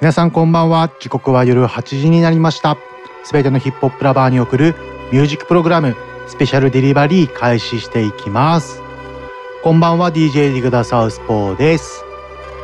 [0.00, 0.88] 皆さんこんばんは。
[1.00, 2.78] 時刻は夜8時になりました。
[3.22, 4.74] すべてのヒップホップラバーに送る
[5.12, 5.94] ミュージックプログラム
[6.28, 8.80] スペシャルデリバリー開始していきます。
[9.62, 10.10] こんばんは。
[10.10, 12.02] DJ ディグダサウスポーです。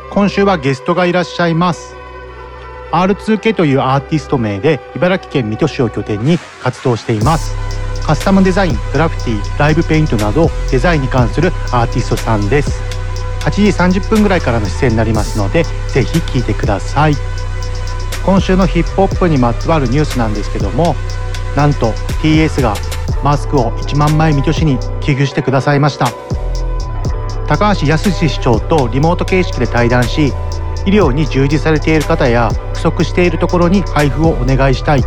[0.09, 1.95] 今週はゲストがいらっしゃいます。
[2.91, 7.55] R2K というアーティスト名で茨城県水戸市を拠点に活動しています
[8.05, 12.81] カスタムデザイングラフィティライブペイントなどデザインに関するアーティストさんです。
[13.41, 13.51] 8
[13.89, 17.15] 時30分ぐらいからの出演になりますのでぜひ聞いてください。
[18.25, 20.95] 今週のヒップホップにまつわるニュースなんですけども
[21.55, 21.91] なんと
[22.21, 22.73] TS が
[23.23, 26.07] マスクを1万枚水戸市に寄付してくださいました。
[27.47, 30.33] 高橋康市長とリモート形式で対談し
[30.85, 35.03] 医療に従事されている方や不足しているところに配布をお願いしたい。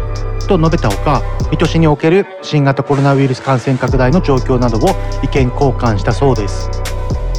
[0.47, 4.91] と述べたほか水戸市における新型コロナウイルス感染拡大の状況などを
[5.23, 6.71] 意見交換したそうです。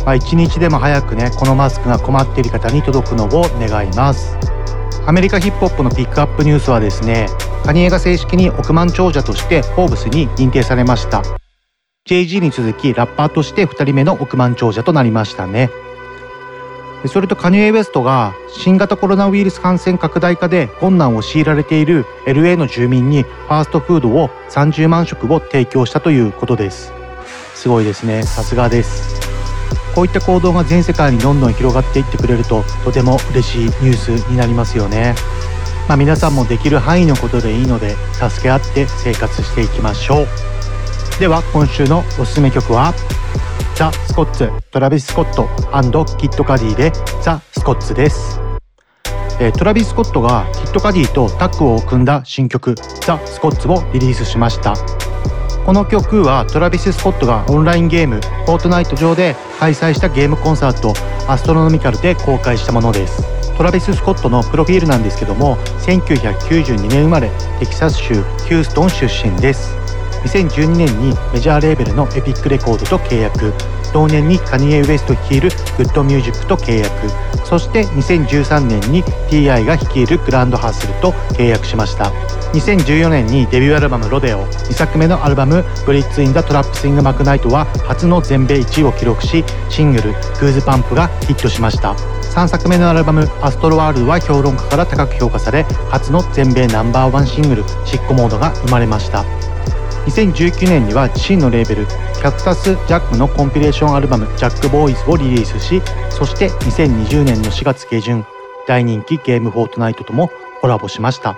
[0.05, 4.37] まあ、一日でも早くねこのマスクが困っている方に届くのを願います。
[5.05, 7.27] アメリカヒップホップのピックアップニュースはですね
[7.63, 11.21] カニエが正式に億万長者としてフォーブスに認定されました。
[12.07, 15.69] JG に続きラッパーとして2人目の億万長者となりましたね。
[17.05, 26.91] それとカニエ・ウェストが新型コロナウイルス感染拡大下で困難を強いられている LA の住民にファーストフードを30万食を提供したということです
[27.53, 29.27] すごいですねさすがです
[29.97, 35.15] こういった行動が全世界にどんどん広がっていってくれるととても嬉しいニュースになりますよね。
[35.87, 40.27] まあ、皆さんもできる範囲のことでいいので助け合って生活していきましょう。
[41.19, 42.93] では今週のおすすめ曲は？
[43.77, 45.47] ザ・スコッツトラビス・スコット
[46.17, 48.41] キッド・カディでザ・スコッツです。
[49.39, 52.73] えトラビス・スコットがキッド・カディとタッグを組んだ新曲
[53.05, 54.73] ザ・スコッツをリリースしました。
[55.63, 58.15] この曲はトラビス・スコットがオンラインゲーム
[58.47, 60.95] 「フォートナイト」上で開催したゲームコンサート
[61.31, 63.21] 「アストロノミカル」で公開したものです
[63.57, 67.29] トラビス・スコットのプロフィールなんですけども1992年生まれ
[67.59, 69.86] テキサス州ヒューストン出身です
[70.27, 73.53] 2012年にメジャーレーベルのエピックレコードと契約。
[73.93, 76.91] 同年にカニエ・ウエスト率いるグッドミュージックと契約。
[77.45, 82.11] そして2013年に TI が率いるグランドハッスルと契約しました。
[82.51, 90.11] 2014年にデビューアルバム「ロデオ」2作目のアルバム「Birds in the Trap Sing McKnight」は初の全米1位を記録しシングル
[90.41, 91.95] 「goosebumps」がヒットしました。
[92.35, 99.23] 3作目のアルバム「アストロワールド」は評論家から高く評価され初の全米ナンバーワンシングル「Sicko Mode」が生まれました。
[100.07, 108.25] 2019年には自身のレーベルキャクタス・ジャックのコンピレーションアルバム「ジャック・ボーイズ」をリリースしそして2020年の4月下旬
[108.67, 110.31] 大人気ゲーム「フォートナイト」とも
[110.61, 111.37] コラボしました。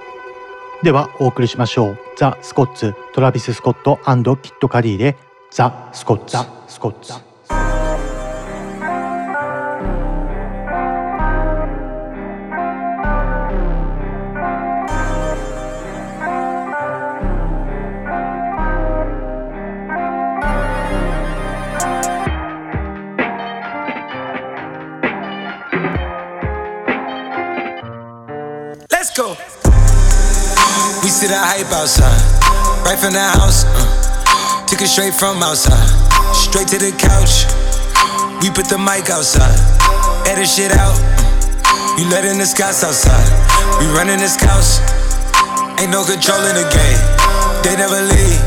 [0.84, 1.98] ではお送りしましょう。
[2.16, 4.00] ザ・スコッツトラビス・スコット
[4.38, 5.18] キット・カリーで
[5.52, 7.29] ザ・スコッツザ・スコッツ。
[31.20, 32.16] See the hype outside,
[32.88, 33.68] right from the house.
[33.68, 35.76] Uh, took it straight from outside,
[36.32, 37.44] straight to the couch.
[38.40, 39.60] We put the mic outside,
[40.24, 40.96] edit shit out.
[40.96, 43.28] Uh, you letting the scouts outside.
[43.84, 44.80] We running this couch.
[45.76, 47.02] Ain't no control in the game.
[47.68, 48.40] They never leave.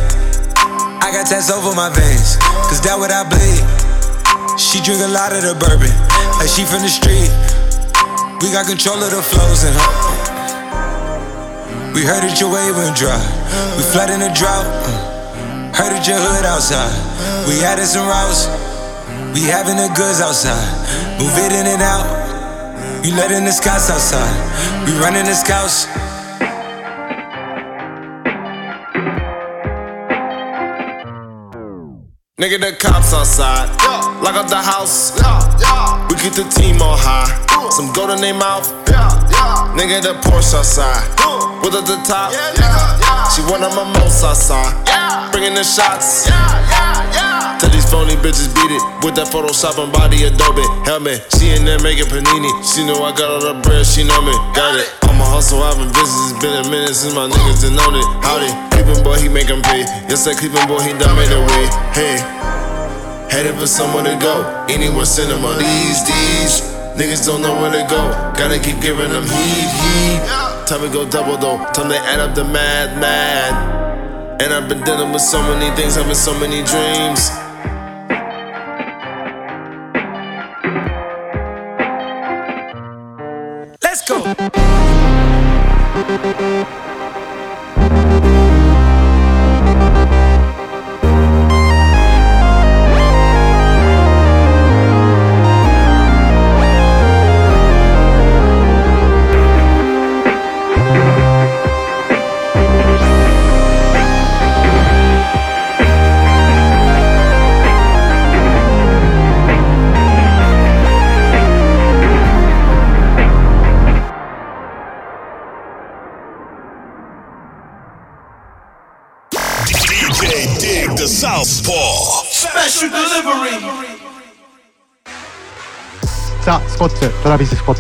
[1.05, 2.41] I got tats over my veins,
[2.73, 3.61] cause that what I bleed.
[4.57, 5.93] She drink a lot of the bourbon,
[6.41, 7.29] like she from the street.
[8.41, 10.12] We got control of the flows in her.
[11.95, 13.21] We heard that your way went dry.
[13.77, 14.65] We flood in a drought.
[14.65, 15.73] uh.
[15.77, 16.93] Heard that your hood outside.
[17.49, 18.49] We added some routes.
[19.37, 20.57] We having the goods outside.
[21.21, 22.07] Move it in and out.
[23.05, 24.33] You letting the scouts outside.
[24.87, 25.87] We running the scouts.
[32.41, 33.69] Nigga, the cops outside.
[34.23, 35.13] Lock up the house.
[36.11, 37.52] We keep the team on high.
[37.73, 38.69] Some gold in their mouth.
[39.73, 41.09] Nigga, the Porsche outside.
[41.65, 42.29] With at the top.
[43.33, 44.77] She one of my most outside.
[45.33, 46.29] Bringing the shots.
[46.29, 50.61] Tell these phony bitches beat it with that Photoshop and body Adobe.
[50.85, 52.53] Helmet, CNN making panini.
[52.61, 54.37] She know I got all the bread, she know me.
[54.53, 54.93] Got it.
[55.09, 56.37] I'm a hustle, I've been business.
[56.37, 58.05] It's been a minute since my niggas done known it.
[58.21, 59.89] Howdy, Cleveland boy, he make 'em pay.
[60.13, 61.65] Yes, that Cleveland boy, he done made a way.
[61.97, 62.21] Hey,
[63.33, 64.45] headed for somewhere to go.
[64.69, 65.57] Anywhere cinema.
[65.57, 66.72] These, these.
[66.97, 68.11] Niggas don't know where to go.
[68.37, 70.21] Gotta keep giving them heat, heat.
[70.67, 71.57] Time to go double though.
[71.73, 74.41] Time to add up the mad, mad.
[74.43, 77.31] And I've been dealing with so many things, having so many dreams.
[83.83, 84.23] Let's go.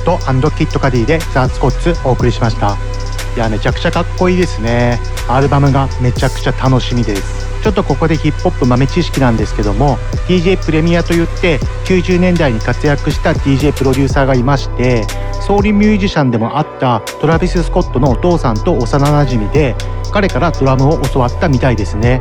[0.02, 2.76] ットキッド・カディでザ・スコッツお送りしました。
[3.36, 5.00] いやめちゃくちゃかっこいいですね。
[5.28, 7.52] アルバムがめちゃくちゃ楽しみです。
[7.62, 9.96] ちょっとここでヒップホップ豆知識なんですけども
[10.26, 15.04] DJ プレミアといって90年代に活躍した DJ プロデューサーがいまして
[15.40, 19.76] ソウルミュージシャンでもあったトラビス・スコットのお父さんと幼なじみで
[20.12, 22.20] 彼からドラムを教わったみたいですね。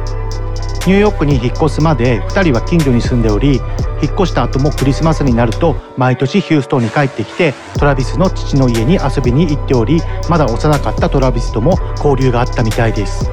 [0.88, 3.62] ニューヨークに引っ越すまで2人は近所に住んでおり
[4.02, 13.30] 引っ越した後もクリスマスになると毎年ヒューストンに帰ってきてトラビスの父の家に遊びに行っておりまだ幼かったトラビスとも交流があったみたいです。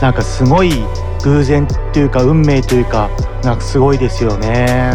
[0.00, 0.72] なんかすごい
[1.22, 3.08] 偶然っていうか運命というか
[3.44, 4.90] なんかすごいですよね。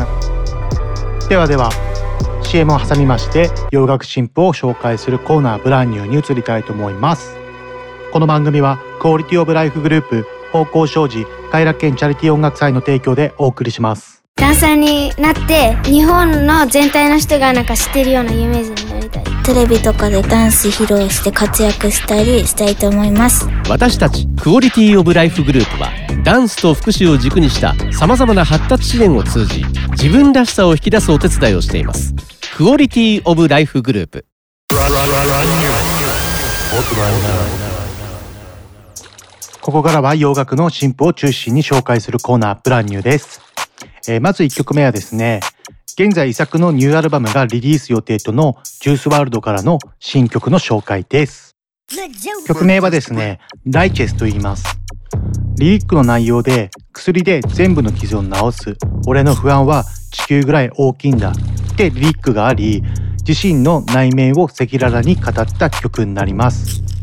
[1.30, 1.70] ではでは
[2.42, 7.38] CM を挟みまして洋楽新譜を紹介するコーナーブランニューに移りたいと思います。
[8.12, 14.24] この番組はクオリティオブライフグループ方向障子快楽園チャリティー音楽祭の提供でお送りします。
[14.36, 19.24] ダンサーになって日本の全体の人がなんか知ってるような有名人になりたい。
[19.44, 23.48] テレビとかでダンス披露して活躍したりしたいと思います。
[23.70, 25.90] 私たちクオリティオブライフグループは
[26.24, 32.14] ダンスと福祉を軸にしたさまざまな発達支援を通じ自分らしさを引き出すお手伝いをしています。
[32.56, 34.26] クオリティオブライフグループ
[39.68, 43.42] ここからは洋楽の新譜を中心に紹介するコーナーブランニューです、
[44.08, 45.42] えーまず1曲目はですね
[46.00, 51.58] 現在遺作のニューアルバムがリリース予定とのジュースワールドからの新曲の紹介です。
[52.48, 54.80] 曲名はですねライチェスと言います。
[55.58, 58.78] リリックの内容で薬で全部の傷を治す。
[59.06, 62.84] 俺の不安は地球ぐらい大きいんだってリリックがあり
[63.28, 66.97] 自身の内面を赤裸々に語った曲になります。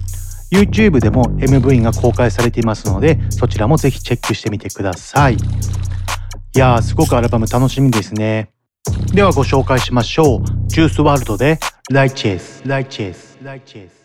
[0.54, 5.34] YouTube でも MV が公開されていますのでそちらもぜひチェックしてみてください。
[5.34, 5.38] い
[6.56, 8.50] やーすごくアルバム楽しみですね。
[9.12, 10.44] ではご紹介しましょう。
[10.68, 11.58] ジュースワールドで
[11.90, 14.04] ライチェスライチェスライチェス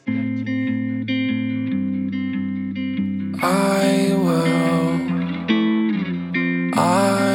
[3.42, 4.50] I will.
[6.76, 7.29] I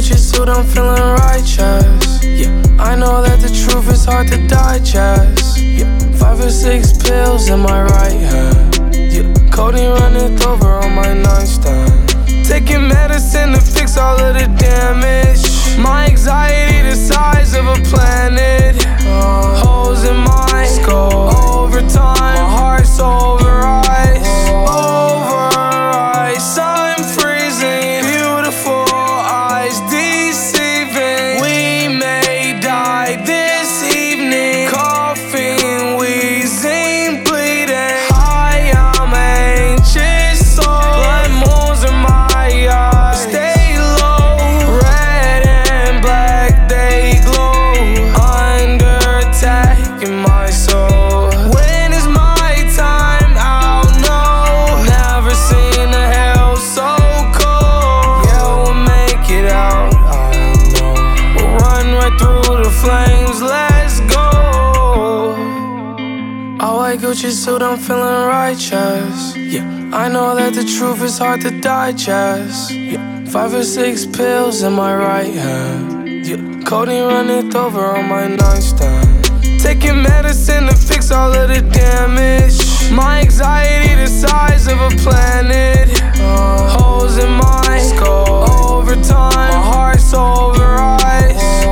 [0.00, 2.24] Gucci suit, I'm feeling righteous.
[2.24, 5.58] Yeah, I know that the truth is hard to digest.
[5.60, 8.96] Yeah, five or six pills in my right hand.
[8.96, 11.92] Yeah, codeine running over on my nightstand.
[12.46, 15.44] Taking medicine to fix all of the damage.
[15.78, 18.49] My anxiety the size of a planet.
[69.92, 72.70] I know that the truth is hard to digest.
[72.70, 76.24] Yeah, five or six pills in my right hand.
[76.24, 79.24] Yeah, codeine running over on my nightstand.
[79.60, 82.56] Taking medicine to fix all of the damage.
[82.92, 86.00] My anxiety the size of a planet.
[86.20, 88.70] Uh, holes in my skull.
[88.72, 91.64] Over time, my heart's over ice.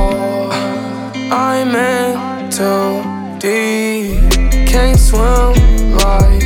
[1.31, 4.67] I'm in too deep.
[4.67, 6.38] Can't swim like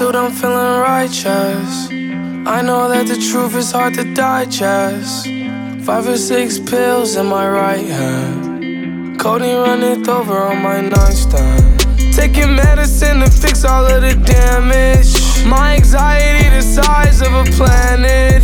[0.00, 1.88] suit, I'm feeling righteous.
[2.56, 5.26] I know that the truth is hard to digest.
[5.84, 9.20] Five or six pills in my right hand.
[9.20, 11.80] Codeine running over on my nightstand.
[12.14, 15.12] Taking medicine to fix all of the damage.
[15.44, 18.40] My anxiety the size of a planet.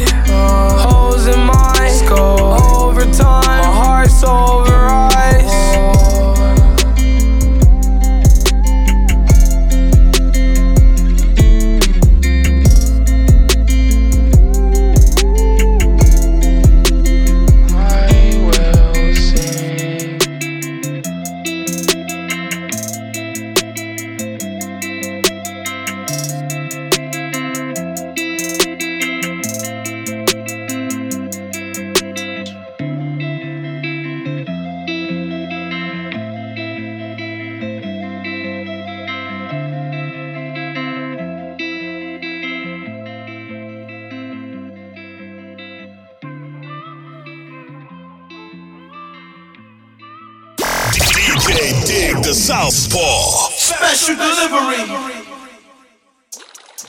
[0.84, 2.38] Holes in my skull.
[2.82, 4.78] Over time, my heart's over
[5.22, 6.15] ice.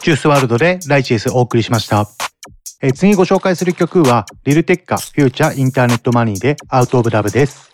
[0.07, 2.07] ジュースワールドでライチエスお送りしました。
[2.81, 7.69] え次ご紹介する曲は、リルテッカ、フューチャー、インターネットマニーで、アウトオブラブです。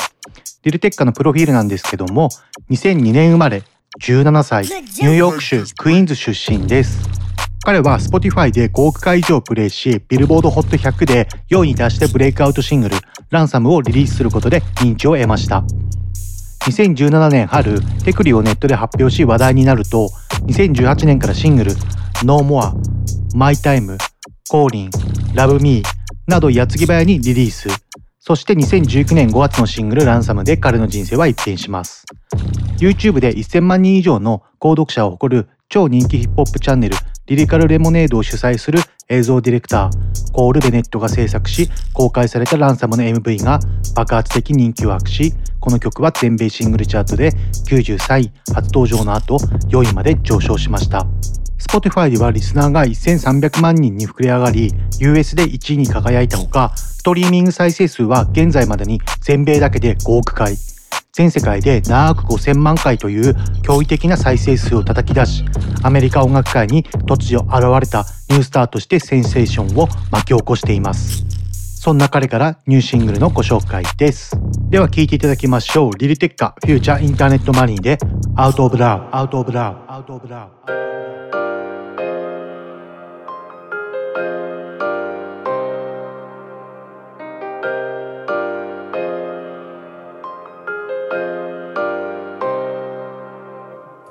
[0.63, 2.29] リルテッカのプロフィールなんですけども、
[2.71, 3.61] 2002年生まれ、
[4.01, 7.07] 17歳、ニューヨーク州クイーンズ出身です。
[7.63, 12.95] 彼は Spotify で5億回以上プレイし、ビルボード HOT100 で4位に達してブレイクアウトシングル、
[13.29, 15.63] ランサムをリリースすることで認知を得ました。
[16.61, 20.09] 2017年春、テクリをネットで発表し話題になると、
[20.47, 21.73] 2018年からシングル、
[22.23, 22.71] No More、
[23.35, 23.97] My Time、
[24.51, 24.89] Calling、
[25.33, 25.83] Love Me
[26.27, 27.69] など矢継ぎ早にリリース。
[28.19, 32.05] そして2019年5月のシングルランサムで彼の人生は一変します。
[32.77, 43.61] YouTube で1000万人以上の購読者を誇る超人気ヒップホップチャンネルリリカルレモネードを主催する映像ディレクターコール・ベネットが制作し公開されたランサムの MV が
[43.95, 47.31] 爆発的人気を博しこの曲は全米シングルチャートで
[47.69, 49.37] 93位初登場の後
[49.69, 51.07] 4位まで上昇しました。
[51.59, 60.57] Spotify ではリスナーが1300万人に膨れ上がり US で1位に輝いたほかストリーミング再生数は現在までに全米だけで5億回。
[61.11, 65.43] 全世界で長く5000万回という驚異的な再生数を叩き出し
[65.83, 71.25] アメリカ音楽界に突如現れたニュースターとしてセンセーションを巻き起こしています。
[71.83, 74.37] そんな彼からニューシングルのご紹介です。
[74.69, 75.91] では聴いていただきましょう。
[75.97, 77.97] リリテッカフューチャーインターネットマニーで
[78.37, 81.42] アウトオブラブアウトオブラブアウトオブラブ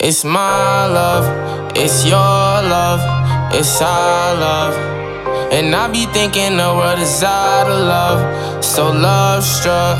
[0.04, 4.74] It's my love, it's your love, it's our love.
[5.52, 8.64] And I be thinking the world is out of love.
[8.64, 9.98] So love struck,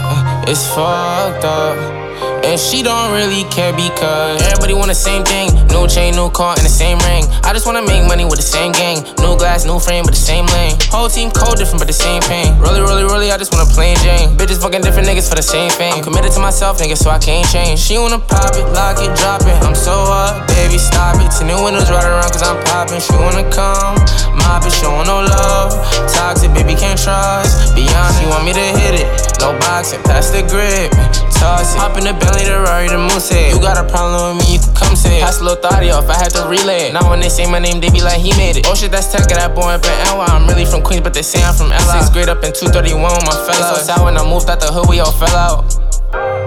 [0.48, 2.01] it's fucked up.
[2.42, 5.54] And she don't really care because everybody want the same thing.
[5.68, 7.24] No chain, no car, and the same ring.
[7.46, 9.02] I just wanna make money with the same gang.
[9.22, 10.76] New glass, new frame, but the same lane.
[10.90, 12.58] Whole team cold, different, but the same pain.
[12.58, 14.36] Really, really, really, I just wanna plain Jane.
[14.36, 16.02] Bitches fucking different niggas for the same thing.
[16.02, 17.78] Committed to myself, nigga, so I can't change.
[17.78, 19.56] She wanna pop it, lock it, drop it.
[19.62, 21.30] I'm so up, baby, stop it.
[21.30, 23.00] Ten new windows right around, cause I'm popping.
[23.00, 23.96] She wanna come,
[24.34, 25.78] mop it, showing no love.
[26.72, 27.76] Baby, can't trust.
[27.76, 29.06] Be honest, you want me to hit it.
[29.40, 30.88] No boxing, pass the grip.
[31.36, 31.78] Toss it.
[31.78, 34.60] Hop in the Bentley, the Rari, the Moose You got a problem with me, you
[34.60, 35.22] can come say it.
[35.22, 36.94] Pass a little thought off, I had to relay it.
[36.94, 38.66] Now when they say my name, they be like, he made it.
[38.66, 40.24] Oh shit, that's tech, that boy up in NY.
[40.32, 42.00] I'm really from Queens, but they say I'm from LA.
[42.00, 43.76] Sixth grade up in 231 with my fella.
[43.76, 45.81] So sad when I moved out the hood, we all fell out.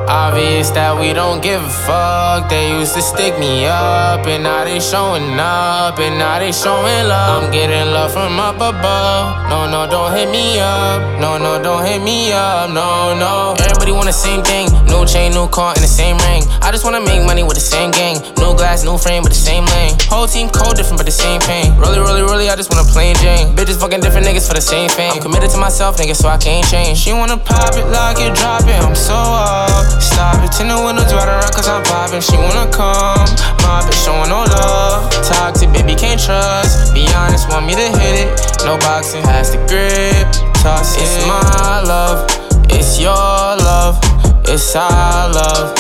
[0.08, 2.50] Obvious that we don't give a fuck.
[2.50, 7.10] They used to stick me up, and now they showing up, and now they showing
[7.10, 7.44] love.
[7.44, 9.50] I'm getting love from up above.
[9.50, 11.02] No, no, don't hit me up.
[11.20, 12.70] No, no, don't hit me up.
[12.70, 13.56] No, no.
[13.66, 14.70] Everybody want the same thing.
[14.86, 16.44] No chain, no car, and the same ring.
[16.62, 18.22] I just wanna make money with the same gang.
[18.38, 19.98] No glass, no frame, but the same lane.
[20.06, 21.74] Whole team cold, different, but the same pain.
[21.82, 23.56] Really, really, really, I just wanna plain Jane.
[23.56, 25.14] Bitches fucking different niggas for the same fame.
[25.14, 27.00] I'm committed to myself, nigga, so I can't change.
[27.00, 28.78] She wanna pop it, lock it, drop it.
[28.86, 29.95] I'm so up.
[30.00, 32.22] Stop it, tin the windows right around cause I'm popping.
[32.22, 33.28] She wanna come,
[33.64, 35.12] my bitch showing no love.
[35.24, 36.94] Toxic, baby, can't trust.
[36.94, 38.30] Be honest, want me to hit it.
[38.66, 40.28] No boxing, has the grip.
[40.64, 41.04] Toss it.
[41.04, 42.30] It's my love,
[42.70, 44.00] it's your love,
[44.48, 45.78] it's our love.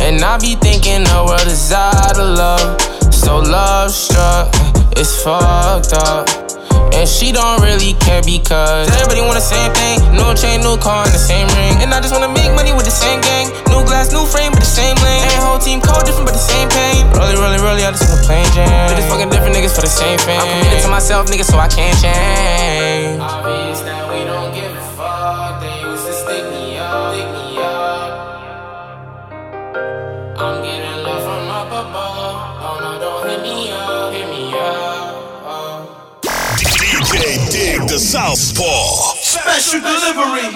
[0.00, 2.80] And I be thinking the world is out of love.
[3.12, 4.48] So love struck,
[4.96, 6.49] it's fucked up.
[6.92, 10.02] And she don't really care because everybody want the same thing.
[10.12, 11.80] No chain, no car, and the same ring.
[11.80, 13.48] And I just wanna make money with the same gang.
[13.72, 15.24] New glass, new frame, but the same lane.
[15.30, 17.06] Ain't whole team code different, but the same pain.
[17.16, 18.68] Really, really, really, I just wanna plain Jane.
[18.90, 20.40] Bitches fucking different niggas for the same fame.
[20.40, 23.20] I'm committed to myself, nigga, so I can't change.
[23.20, 24.69] Obvious that we don't give
[37.90, 39.16] The Southpaw.
[39.20, 40.46] Special delivery.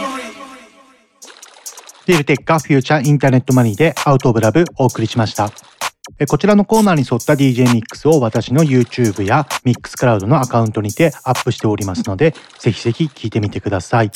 [2.06, 5.50] リルテッカフィーチャーインターネットマネーで Out of Love お送りしました。
[6.21, 14.12] えこちらのコーナーに沿った DJ ミックスを私の YouTube や Mixcloud のアカウントにてアップしておりますので、ぜひぜひ聴いてみてください。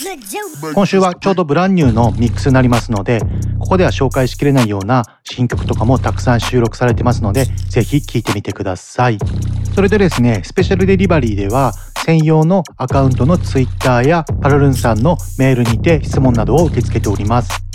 [0.75, 3.21] 今週はちょうど brand new のミックスになりますので、
[3.59, 9.19] ここでは紹介しきれないような新曲とかもたくさん収録されてますので、ぜひ聴いてみてください。
[9.75, 11.73] それでですね、スペシャルデリバリーでは
[12.05, 17.68] 専用のアカウントの Twitter やパルルンさんのメールにて質問などを受け付けております。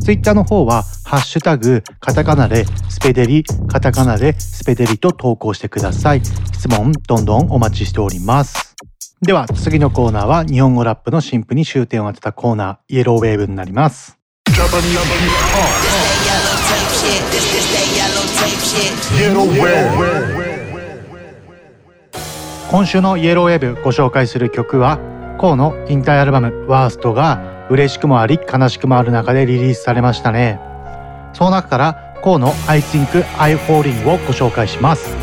[0.00, 6.22] ツイッターの方は、ハッシュタグ、カタカナでスペデリ、カタカナでスペデリと投稿してください。
[6.24, 8.74] 質問、どんどんお待ちしております。
[9.22, 14.16] では、次のコーナーは、日本語ラップの新譜に終点を当てたコーナー、イエローウェーブになります。
[22.70, 24.98] 今週のイエローウェーブご紹介する曲は、
[25.38, 30.58] コウの引退アルバム、ワーストが、嬉しくもあり悲しくもある中でリリースされましたね。
[31.32, 35.14] その中から、コウの I Think I Falling をご紹介します。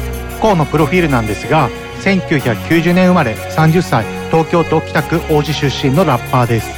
[0.42, 6.72] コウのプロフィールなんですが、1990年生まれ30歳、東京都北区王子出身のラッパーです。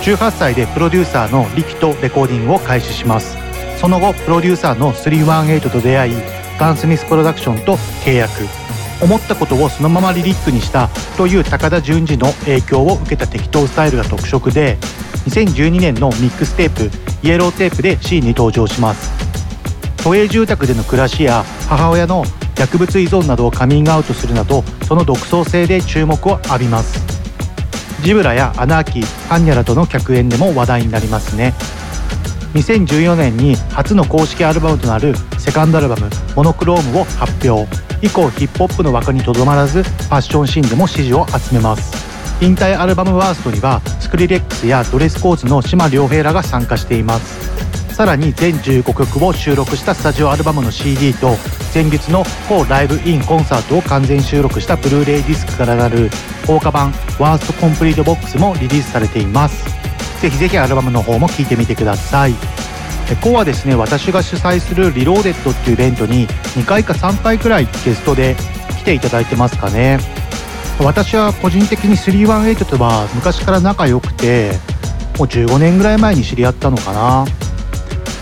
[0.00, 3.36] 18歳でプロデューサーのリキとレコーディングを開始します。
[3.78, 6.14] その後、プロデューサーの318と出会い、
[6.58, 8.30] ガンスミスプロダクションと契約。
[9.02, 14.78] 思ったことをそのままリリックにしたという高田純次の影響を受けた適当スタイルが特色で
[15.28, 16.90] 2012年のミックステープ
[17.22, 19.10] 「イエローテープ」で C に登場します。
[20.02, 22.24] 都営住宅での暮らしや母親の
[22.56, 27.00] 薬物依存などをカミングアウトするなどその独創性で注目を浴びます。
[28.02, 31.54] ジブラやアナーキー般若らとの客演でも話題になりますね。
[32.54, 37.66] 2014年に初の公式アルバムとなるセカンドアルバム「モノクローム」を発表
[38.02, 41.92] 以降ヒップホップの枠にとどまらずファッションシーンでも支持を集めます。
[42.40, 47.50] 引退アルバムワーストにはスクリレックスやドレスコーズの島良平らが参加しています。
[47.94, 51.36] さらに全15曲を収録したスタジオアルバムの CD と
[51.74, 56.10] 前日のフォーライブインコンサートを完全収録したブルーレイディスクからなる
[56.46, 59.64] 豪華版ワーストコンプリートボックスもリリースされています。
[60.22, 62.34] ぜひぜひアルバムの方も聴いてみてください。
[63.10, 68.36] 今日はですね私が主催するリローデッドっていうイベントに2回か3回くらいゲストで
[68.78, 69.98] 来ていただいてますかね。
[70.78, 74.52] 私は個人的に318とは昔から仲良くて
[75.18, 77.26] もう15年ぐらい前に知り合ったのかな。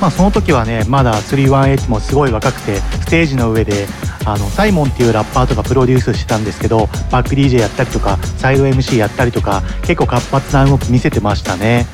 [0.00, 3.86] まあその時はねまだ318もすごい若くてステージの上で
[4.24, 11.86] あのサイモンっていうラッパーとかプロデュースしてたんですけどバック DJ やったりとかサイド MC やったりとか結構活発な動き見せてましたね。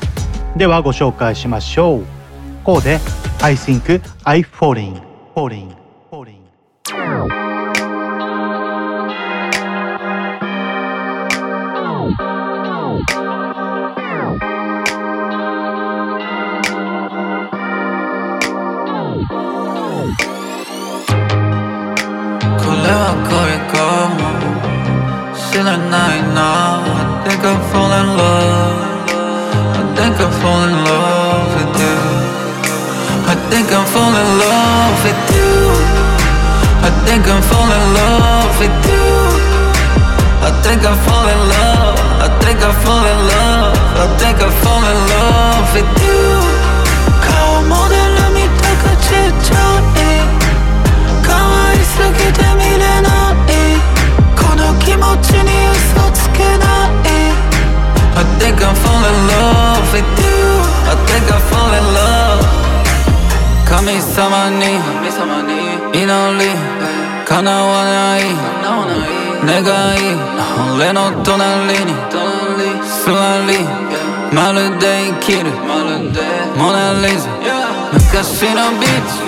[0.55, 2.14] ではご紹介しましょう。
[2.65, 2.99] こうで
[3.43, 4.99] I think I falling
[5.35, 5.75] falling
[6.09, 6.41] falling
[21.45, 23.33] これは恋
[23.69, 23.75] か
[24.09, 24.19] も
[25.35, 26.81] 知らないな
[27.25, 28.85] I think I fall in love
[29.73, 31.24] I think I fall in love
[33.50, 35.52] think I'm falling in love with you.
[36.82, 39.08] I think I'm falling in love with you.
[40.40, 41.98] I think I fall in love.
[42.24, 43.76] I think I fall in love.
[44.00, 46.20] I think I fall in love with you.
[47.20, 50.00] 顔モデル見たかちっちゃい。
[51.22, 51.28] 可
[51.68, 53.40] 愛すぎて見れない。
[54.36, 56.38] この気持ちに嘘つけ
[65.43, 66.45] に祈り
[67.25, 68.21] 叶わない
[69.45, 69.99] 願い
[70.75, 71.93] 俺の隣に
[73.03, 73.11] 座
[73.47, 73.65] り
[74.33, 75.51] まるで生きる
[76.57, 77.29] モナリザ
[77.93, 79.25] 昔のビーチ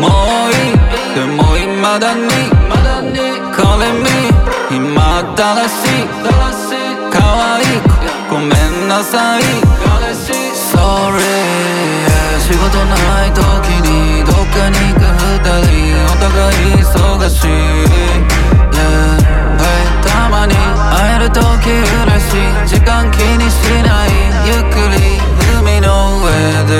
[0.00, 0.78] もういい
[1.14, 2.20] でも未だに
[3.54, 4.04] これ見
[4.76, 6.06] 今新しい
[7.12, 7.16] 可
[7.54, 7.64] 愛い
[8.28, 9.42] 子ごめんなさい。
[10.74, 11.22] Sorry
[12.40, 13.40] 仕事ない時
[13.88, 14.24] に
[14.54, 17.48] かに行く二人お互い忙しい、
[18.70, 19.18] yeah.
[19.58, 24.08] hey, たまに会える時嬉しい時間気にしない
[24.46, 25.18] ゆっくり
[25.60, 25.90] 海の
[26.22, 26.30] 上
[26.70, 26.72] で、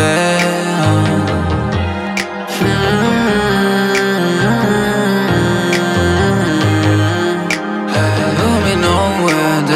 [8.39, 8.87] 海の
[9.27, 9.35] 上
[9.67, 9.73] で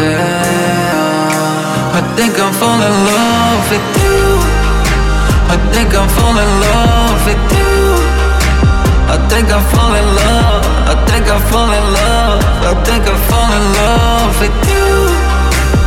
[1.90, 4.08] I think I'm falling in love with you
[5.50, 7.57] I think I'm falling in love with you
[9.08, 13.20] I think I'm falling in love I think I'm falling in love I think I'm
[13.30, 14.88] falling in love with you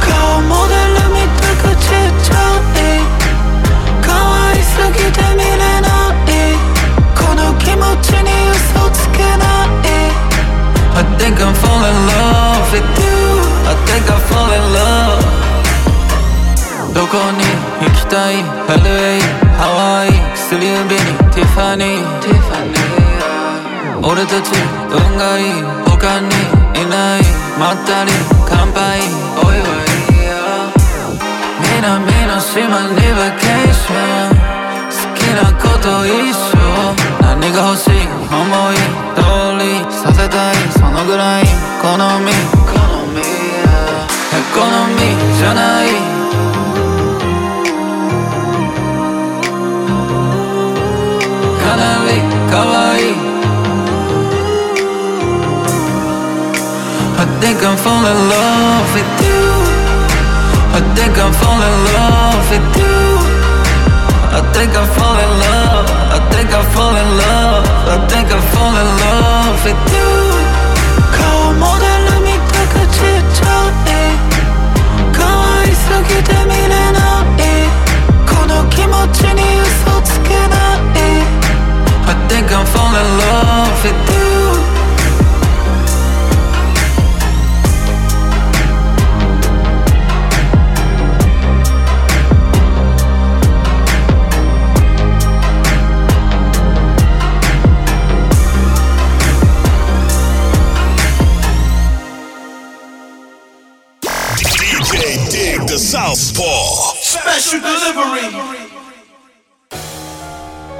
[0.01, 2.97] 顔モデル見たかちっちゃい
[4.01, 4.09] 可
[4.49, 6.33] 愛すぎて見れない
[7.13, 9.77] この気持ちに嘘つけない
[10.93, 13.13] I think I'm falling in love with you
[13.69, 15.21] I think I'm falling in love
[16.93, 17.45] どこに
[17.85, 19.21] 行きたい LA
[19.57, 20.99] ハワイ薬指に
[21.33, 22.60] ティファニー
[24.11, 24.51] 俺たち
[24.91, 27.21] 運がいい他にいない
[27.57, 28.11] まったり
[28.45, 28.99] 乾杯。
[29.37, 29.63] お祝い
[31.75, 34.35] 南の島にバケーション。
[34.91, 36.59] 好きなこと一緒
[37.21, 37.91] 何が欲しい
[38.29, 38.41] 思
[38.73, 38.75] い
[39.15, 39.23] 通
[39.63, 40.55] りさせたい。
[40.73, 41.45] そのぐらい
[41.81, 42.33] 好み。
[42.67, 42.73] 好
[43.13, 43.23] み
[44.53, 44.99] 好み
[45.37, 45.87] じゃない。
[51.63, 52.19] かなり
[52.51, 52.53] 可
[52.91, 53.20] 愛い。
[57.41, 59.41] Think I'm falling in love with you
[60.77, 63.01] I think I'm falling in love with you
[64.37, 68.45] I think I'm falling in love I think I'm falling in love I think I'm
[68.53, 70.11] falling in love with you
[71.17, 74.13] 顔モデル見たかちっちゃい
[75.11, 77.41] 可愛すぎて見れない
[78.29, 81.01] この気持ちに嘘つけない
[82.05, 84.70] I think I'm falling in love with you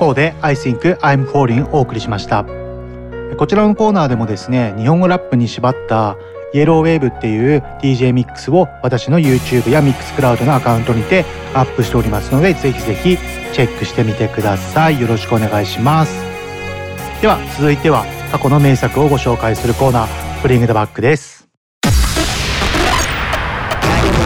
[0.02, 2.44] ここで I think I'm falling お送りしました。
[3.38, 6.18] こちらのコーナーでもですね日本語ラップに縛った
[6.56, 13.16] イエローウェーブっていう DJ ミックスを私の YouTube やミックスクラウドのアカウントにてアップしておりますのでぜひぜひ
[13.54, 15.00] チェックしてみてください。
[15.00, 16.16] よろしくお願いします。
[17.22, 21.48] では続いては過去の名作をご紹介するコーナーブリングダバックです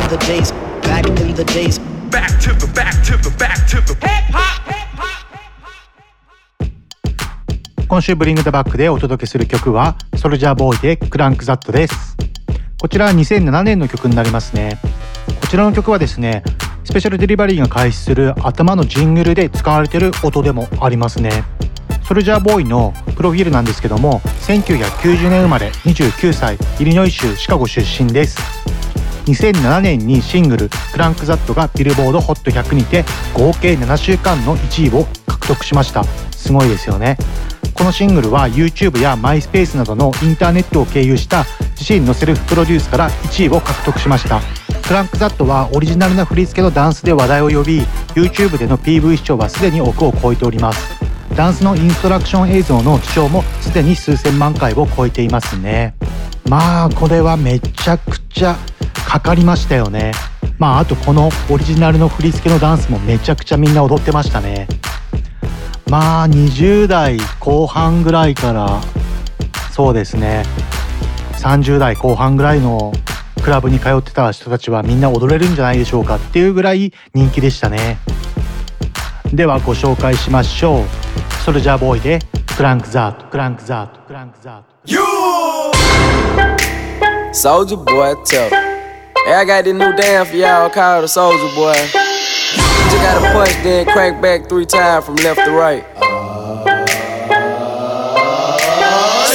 [0.08, 1.80] the days, back in the days.
[2.10, 4.15] Back to the back to the back to the
[7.88, 12.18] 今週ブリングダバックでお届けする曲はソルジャーボーイでクランクザットです。
[12.82, 14.80] こちらは2007年の曲になりますね。
[15.40, 16.44] こちらの曲はですね
[16.84, 21.44] スペシャルデリバリーが開始する頭のジングルで使われている音でもありますね。
[22.04, 28.40] ソルジャーボーイのプロフィールなんですけども1990年生まれ29歳イリノイ州シカゴ出身です。
[29.28, 36.04] 2007年にシングル「クランクザット」がビルボード HOT100 にて合計7週間の1位を獲得しました。
[36.32, 37.18] すごいですよね。
[37.76, 41.44] このシングルは YouTube や MySpace などのインターネットを経由した
[41.78, 44.40] 自身のセルフプロデュースから1位を獲得しました。
[44.88, 47.82] クランクザットはオリジナルな振り付けのダンスで話題を呼び
[48.16, 51.06] YouTube での PV 視聴はすでに億を超えております。
[51.36, 55.96] ダンスのインストラクション映像の視聴もすでに数千万回を超えていますね。
[56.48, 58.56] まあこれはめちゃくちゃ
[59.06, 60.14] かかりましたよね。
[60.58, 64.68] まああとこのオリジナルの振り付けのダンスもめちゃくちゃみんな踊ってましたね。
[65.90, 68.82] まあ20代後半ぐらいから
[69.72, 70.44] そうですね。
[71.34, 72.92] 30代後半ぐらいの
[73.44, 78.00] クラブに通ってた人たちはみんな踊れるんじゃないでしょうかっていうぐらい人気でしたね。
[79.34, 80.84] ではご紹介しましょう。
[81.44, 82.20] ソルジャーボーイで
[82.58, 84.66] クランクザートクランクザートクランクザート
[87.34, 88.50] Soldier boy, tough.
[89.26, 91.76] Hey, I got this new dance for y'all called the Soldier Boy.
[92.92, 95.84] You gotta punch, then crank back three times from left to right.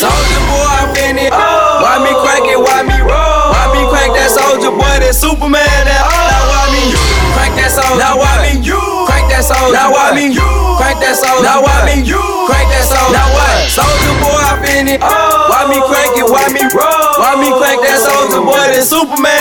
[0.00, 1.32] Soldier boy, I'm in it.
[1.32, 2.60] Why me crank it?
[2.60, 3.52] Why me roll?
[3.52, 4.96] Why me crank that soldier boy?
[5.00, 5.60] That Superman?
[5.60, 6.92] That now why me
[7.36, 8.00] crank that soldier?
[8.00, 8.60] Now why me
[9.08, 9.72] crank that soldier?
[9.72, 10.32] Now why me
[10.80, 11.44] crank that soldier?
[11.44, 13.16] Now why me crank that soldier?
[13.16, 13.68] Now what?
[13.68, 15.00] Soldier boy, I'm in it.
[15.00, 16.28] Why me crank it?
[16.28, 17.20] Why me roll?
[17.20, 18.56] Why me crank that soldier boy?
[18.56, 19.39] That Superman?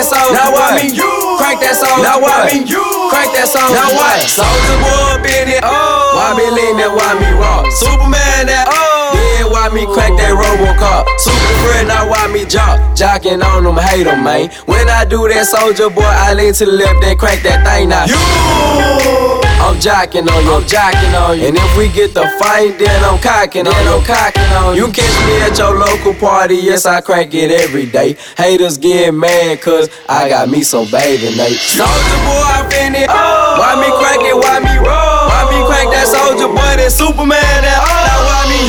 [0.00, 0.32] That soldier?
[0.32, 0.96] Now why me
[1.36, 2.00] crank that soldier?
[2.00, 3.68] Now why me crank that song.
[3.76, 4.24] Now what?
[4.24, 5.62] Soldier boy, in it.
[5.62, 6.88] Why me lean that?
[6.92, 7.68] Why me rock?
[7.76, 8.48] Superman?
[8.48, 9.12] That Oh.
[9.12, 11.04] yeah, why me crack that Robocop?
[11.20, 12.80] Super friend, now why me jock?
[12.96, 14.48] Jocking on them, hate them, man.
[14.64, 17.88] When I do that soldier boy, I lean to the left, then crack that thing
[17.90, 18.06] now.
[18.08, 19.39] You!
[19.60, 21.46] I'm jacking on you, I'm jocking on you.
[21.48, 24.86] And if we get the fight, then I'm cocking on you, cocking on you.
[24.86, 28.16] You catch me at your local party, yes, I crack it every day.
[28.36, 31.60] Haters get mad, cause I got me some bathing Nate.
[31.60, 33.08] Soldier boy, I fin it.
[33.08, 35.28] Why me crack it, why me roll?
[35.28, 38.60] Why me crack that soldier boy, that Superman, that Now why me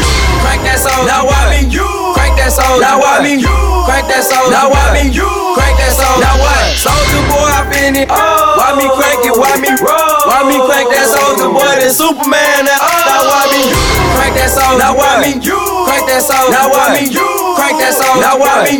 [0.43, 1.07] crack that soldier?
[1.07, 1.71] Now why me
[2.13, 2.83] crack that soldier?
[2.83, 3.39] Now why me
[3.87, 4.51] crack that soldier?
[4.51, 5.07] Now why me
[5.55, 6.19] crack that soldier?
[6.19, 6.75] Now what?
[6.75, 8.30] Soldier boy, I fin it.
[8.71, 9.35] Why me crack it?
[9.35, 10.15] Why me roll?
[10.31, 11.59] Why me crack that soldier boy?
[11.59, 12.63] That Superman?
[12.71, 13.67] That now why me
[14.15, 14.79] crack that soldier?
[14.79, 16.55] Now why me crack that soldier?
[16.55, 18.23] Now why me crack that soldier?
[18.23, 18.79] Now why me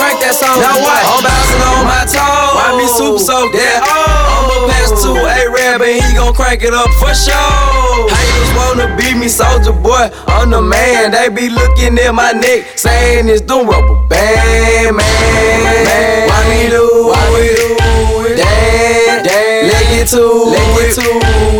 [0.00, 0.64] crack that soldier?
[0.64, 1.00] Now what?
[1.04, 2.56] I'm bouncing on my toes.
[2.56, 3.84] Why me super so that?
[3.84, 8.08] I'ma pass to a rab and he gon' crank it up for sure.
[8.08, 10.08] Haters wanna beat me, soldier boy.
[10.32, 11.12] I'm the man.
[11.12, 16.28] They be looking at my neck, saying it's the rubber band man.
[16.28, 17.12] Why me do?
[17.12, 17.68] Why we do
[18.24, 18.40] it?
[18.40, 21.08] Let get to Let get to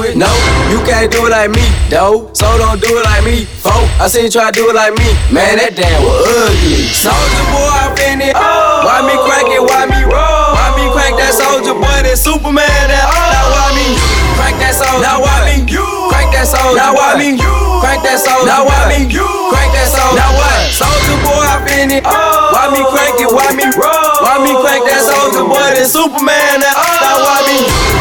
[0.09, 0.17] it.
[0.17, 0.33] No,
[0.73, 2.31] you can't do it like me, though.
[2.33, 3.85] So don't do it like me, folk.
[4.01, 5.13] I seen you try to do it like me.
[5.31, 6.89] Man, that damn was ugly.
[6.89, 8.37] Soldier boy, I fin it.
[8.39, 9.63] Why me crack it?
[9.63, 10.55] Why me roll?
[10.55, 11.99] Why me crack that soldier boy?
[12.07, 12.65] That Superman?
[12.65, 13.99] That now why me
[14.39, 15.03] crack that soldier?
[15.03, 16.79] Now why me you crack that soldier?
[16.79, 18.47] Now why me you crack that soldier?
[18.47, 20.17] Now why me you crack that soldier?
[20.17, 20.71] Now what?
[20.71, 22.07] Soldier boy, I fin it.
[22.07, 23.31] Why me crack it?
[23.31, 24.11] Why me roll?
[24.23, 25.61] Why me crack that soldier boy?
[25.75, 26.63] That Superman?
[26.63, 27.59] That now why me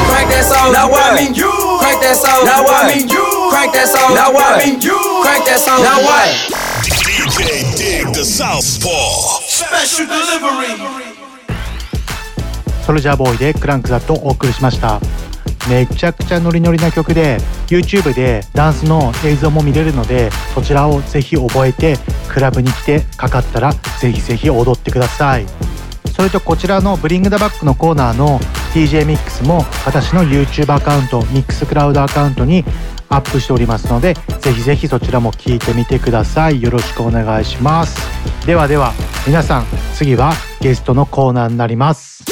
[0.07, 0.73] crack that soldier?
[0.77, 2.45] Now why me you crack that soldier?
[2.45, 4.15] Now why me you crack that soldier?
[4.15, 5.83] Now why me you crack that soldier?
[5.83, 6.29] Now what?
[6.85, 9.38] DJ Dig the Southpaw.
[12.85, 14.99] ソルジャーボーイでクランクザットをお送りしました。
[15.69, 25.45] めちゃくちゃノリノリな曲で YouTube でダンスの映像も見れるのでそちらをぜひ覚えてクラブに来てかかったらぜひぜひ踊ってください。
[26.15, 28.39] それとこちらのブリングダバックのコーナーの
[28.73, 32.65] TJ ミックスも私の YouTube アカウントミックスクラウドアカウントに
[33.09, 36.61] アップしておりますのでぜひぜひそちらも聞いてみてください。
[36.61, 37.97] よろしくお願いします。
[38.45, 38.93] ではでは
[39.27, 42.23] 皆さん次はゲストのコーナーになります.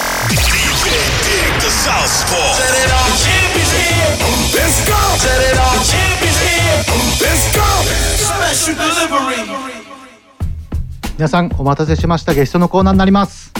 [11.17, 12.33] 皆さんお待たせしました。
[12.33, 13.51] ゲストのコーナーになります。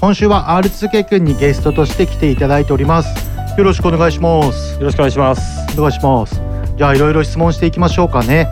[0.00, 3.08] 今週は R2K 君にゲストとして来ていただいております。
[3.56, 4.74] よろしくお願いします。
[4.74, 5.42] よろしくお願いします。
[5.78, 6.47] お願いします
[6.78, 8.48] じゃあいろいろ質問していきましょうかね、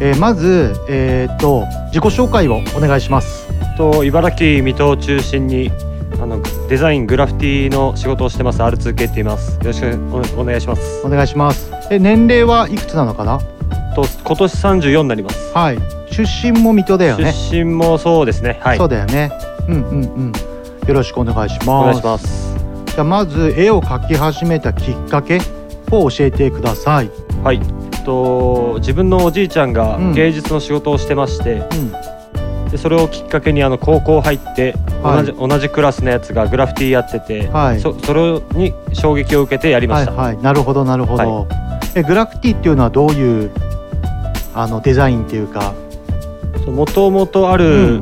[0.00, 3.46] えーまずえーっと自己紹介をお願いします。
[3.76, 5.70] と茨城水戸を中心に
[6.20, 9.56] あのデザイングラフィティの仕事をしてます R2K って言います。
[9.56, 11.02] よろしくおお願いします。
[11.04, 11.70] お願いします。
[11.90, 13.38] え年齢はいくつなのかな？
[13.94, 15.52] と今年34になります。
[15.52, 15.78] はい。
[16.10, 17.30] 出身も水戸だよね。
[17.32, 18.58] 出身もそうですね。
[18.62, 18.78] はい。
[18.78, 19.30] そうだよね。
[19.68, 20.32] うんうんうん。
[20.88, 21.68] よろしくお願いします。
[21.70, 22.56] お願いします。
[22.86, 25.40] じゃあまず絵を描き始めたきっかけ
[25.90, 27.10] を教えてください。
[27.42, 27.60] はい。
[28.04, 30.14] と自分のおじいちゃんがうん。
[30.14, 32.70] 芸術の仕事をしてまして、うん。
[32.70, 35.26] でそれをきっかけにあの高校入ってはい。
[35.26, 37.80] 同じ,、同じクラスのやつがグラフィティやってて、はい。
[37.80, 40.42] そそれに衝撃を受けてやりました、はいはい。
[40.42, 41.48] なるほどなるほど、
[41.94, 43.50] えグラフィティっていうのはどういう
[44.54, 45.74] あのデザインっていうか？
[46.66, 48.00] もともとある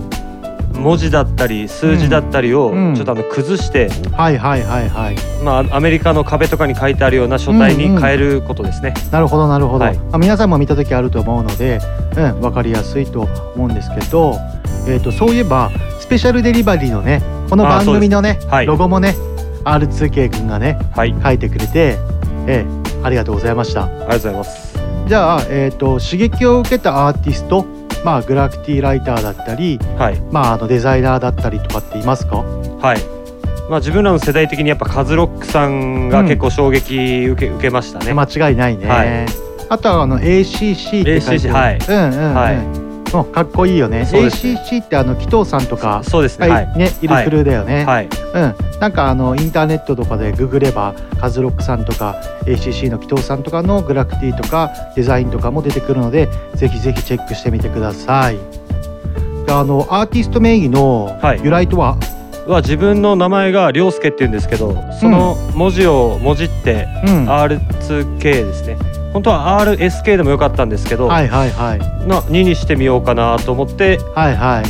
[0.83, 2.95] 文字だったり数字だったりをうん。
[2.95, 5.16] ちょっとあの崩して、はいはいはいはい。
[5.42, 8.95] まあ、アメリカの壁とかに書いてあるような書体に変えることですね。
[9.11, 9.97] なるほどなるほど、はい。
[9.97, 11.81] まあ、皆さんも見た時あると思うので、
[12.16, 13.23] うん、分かりやすいと
[13.55, 14.37] 思うんですけど、
[14.87, 18.66] えー、とそういえばスペシャルデリバリーのねこの番組のね、はい。
[18.66, 19.14] ロゴもね
[19.64, 21.99] R2K 君がね、はい、書いてくれて、
[22.47, 22.66] ええ、
[23.03, 23.85] ありがとうございました。
[23.85, 24.79] ありがとうございます。
[25.07, 27.66] じゃあ、えー、と刺激を受けたアーティスト、
[28.05, 32.37] まあ、グラフィティライターだったり、はい、まあ、あのデザイナーだったりとかっていますか？
[32.38, 32.99] はい。
[33.71, 38.12] まあ自分らの世代的にやっぱカズロックさんが結構衝撃受け,、受けましたね。
[38.12, 38.87] 間違いないね。
[38.88, 39.27] はい
[39.69, 42.35] あとはあの ACC って書いて ACC はいうんうんうん。
[42.35, 42.82] はい
[43.12, 44.07] もうかっこいいよね。
[44.11, 46.48] ACC ってあの紀藤さんとかそうですね。
[46.48, 46.79] ははいい。
[46.79, 47.85] ねいるクルーだよね。
[47.85, 48.07] はい。
[48.07, 48.55] うん。
[48.81, 58.38] なんかあのインターネットとかでググればカズロックさんとか ACC の紀藤さんとかのグラフィティとかデザインとかも出てくるのでぜひぜひチェックしてみてください。
[59.46, 61.96] であのアーティスト名義の由来とは、
[62.46, 68.77] は自分の名前が涼介って言うんですけどその文字をもじってうん R2K ですね、
[69.12, 71.79] 本当は RSK でもよかったんですけど、はいはいはい。
[72.07, 74.62] の2にしてみようかなと思ってはいは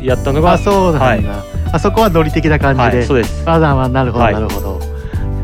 [0.00, 0.06] い。
[0.06, 1.42] やったのがあそうなんだ、はい。
[1.72, 3.48] あそこはノリ的な感じで、はいそうです。
[3.48, 4.34] あななるほどはい。
[4.34, 4.80] なるほど、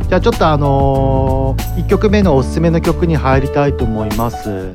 [0.08, 4.72] じゃあちょっとあのー、1曲目のおすすめの曲に入りたいと思います。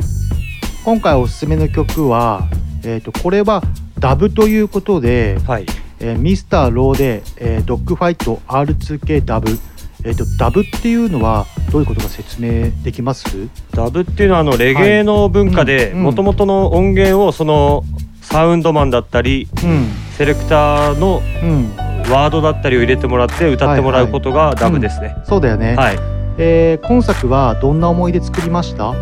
[0.86, 2.48] 今回おすすめの曲は、
[2.84, 3.64] えー、とこれは
[3.98, 5.66] ダブということで、はい。
[6.00, 9.58] えーミスターローで、えードッグファイト R2K ダブ
[10.06, 13.26] えー、とダブっていうのはどういうことか説明できます？
[13.72, 16.04] ダブっていうのはあのレゲエの文化でうんうん。
[16.04, 17.84] もともとの音源をその
[18.22, 19.88] サウンドマンだったりうん。
[20.18, 21.72] セレクターのうん。
[22.12, 25.16] ワードだったりを入れてもらって歌ってもらうことがダブですね。
[25.24, 25.98] そうだよね、はい。
[26.38, 28.94] えー今作はどんな思い出作りました？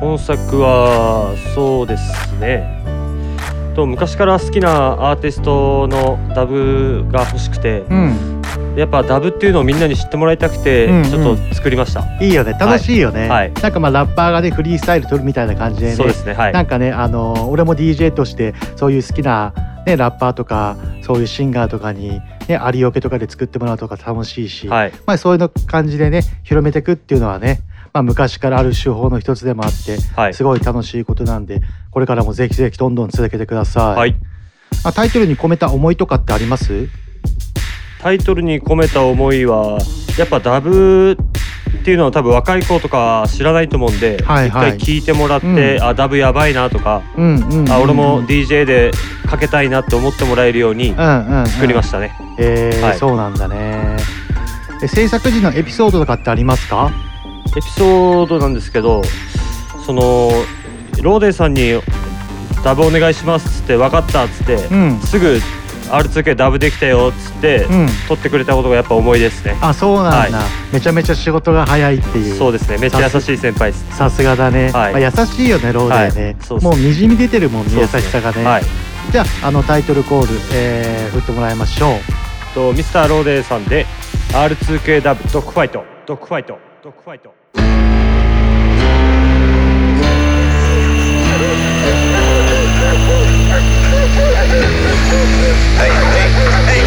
[0.00, 2.82] 今作はそうですね。
[3.76, 8.31] と昔から好きなアーティストのダブが欲しくて、うん
[8.76, 11.04] やっぱダブっていうのをみんなに知ってもらいたくてうんうん。
[11.04, 12.02] ちょっと作りました。
[12.22, 12.52] いいよね。
[12.58, 13.52] 楽しいよね、はい。
[13.52, 15.92] なんかまあラッパーがねフリースタイル取るみたいな感じでね。
[15.94, 16.32] そうですね。
[16.32, 16.52] はい。
[16.52, 19.52] なんかねあのー俺も DJ としてそういう好きな、
[19.86, 24.92] ね、ラッパーとかそういうシンガーとかに、ね、アリオケとかで作ってもらうとか楽しいし、はい。
[25.06, 27.60] まあ、そういうの感じでね広めていくっていうのはね、
[27.92, 30.34] まあ、昔からある手法の一つでもあって、はい。
[30.34, 34.16] すごい楽しいことなんでこれからもぜひぜひどんどん続けてください、はい。
[34.82, 36.88] まあ、タイトルに込めた思いとかってあります？
[38.02, 39.78] タイトルに込めた思いは
[40.18, 44.70] やっぱダブっていうのは多分若い子とか知らないと思うんで、はいはい。
[44.76, 45.82] 一回聞いてもらって、うん。
[45.82, 47.70] あダブやばいなとか、うんうんうんうん。
[47.72, 48.90] あ俺も DJ で
[49.26, 51.46] かけたいなって思ってもらえるようにうんうんうん。
[51.46, 52.14] 作りましたね。
[52.38, 52.98] えーはい。
[52.98, 53.96] そうなんだね。
[54.82, 56.90] え制作時のエピソードとかってありますか？
[57.56, 59.02] エピソードなんですけど
[59.86, 60.30] その
[61.02, 61.80] ローデンさんに
[62.64, 65.00] 「ダブお願いします」っつって「分かった」っつって、うん。
[65.00, 65.40] すぐ
[65.92, 67.88] R2K ダブできたよっつって、うん。
[68.08, 69.56] 録ってくれたことがやっぱ思いですね。
[69.60, 72.34] あそうなんだ、はめちゃめちゃ仕事が早いっていう。
[72.36, 72.78] そうですね。
[72.78, 73.96] めっちゃ優しい先輩です。
[73.96, 74.92] さすがだね、はい。
[74.92, 76.62] まあ、優しいよねローデーね、はい。
[76.62, 78.62] もうにじみ出てるもんね優しさがね、はい。
[79.10, 81.98] じゃああのタイトルコール、えー、振ってもらいましょう。
[82.54, 83.86] とミスターローデンさんで
[84.32, 85.84] R2K ダブドッグファイト。
[86.06, 86.58] ドッグファイト。
[86.82, 87.34] ドッグファイト。
[95.12, 96.81] 腹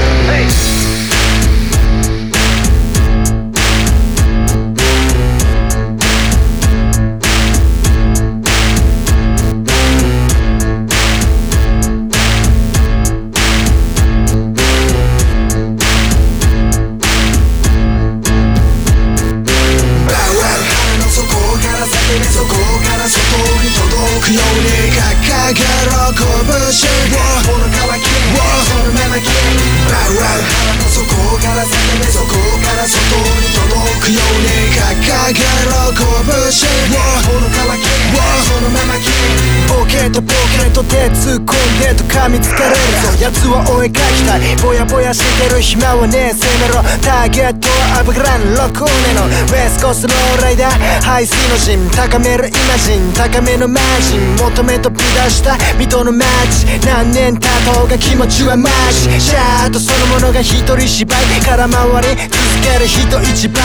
[45.56, 50.12] る暇はねえ攻めろターゲットは油の6年のウェスコースの
[50.44, 61.72] ライダー排水の陣高めるイマジン高めのマージン求めとび出した水戸のマーチ何年経とうが気持ちはマジシャートそのものが一人芝居空回
[62.04, 63.64] り続ける人一倍。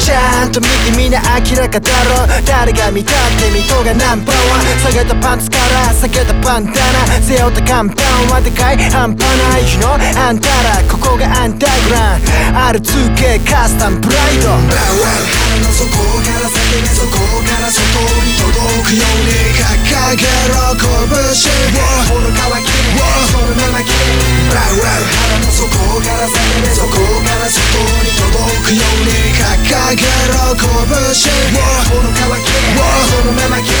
[0.00, 4.78] ちゃんと見てみな明らかだろ誰が見たって水戸がナンバーワン。
[4.80, 7.20] 下げたパンツから下げたパンダナ。
[7.22, 10.82] 背負った看板はでかい半端ない日のあんたら。
[10.90, 12.20] ここがアンダーグラン
[12.76, 15.49] R2K カスタムプライド。
[15.58, 17.82] の底から叫びそこから外
[18.22, 18.54] に届
[18.86, 21.34] くように掲げろ拳を
[22.06, 22.78] この渇き
[23.30, 23.98] その目巻き
[24.50, 25.66] 腹の底
[26.02, 26.94] から叫びそこ
[27.24, 27.62] から外
[28.04, 32.60] に届くように掲げろ拳をこの渇き
[33.10, 33.74] その目巻き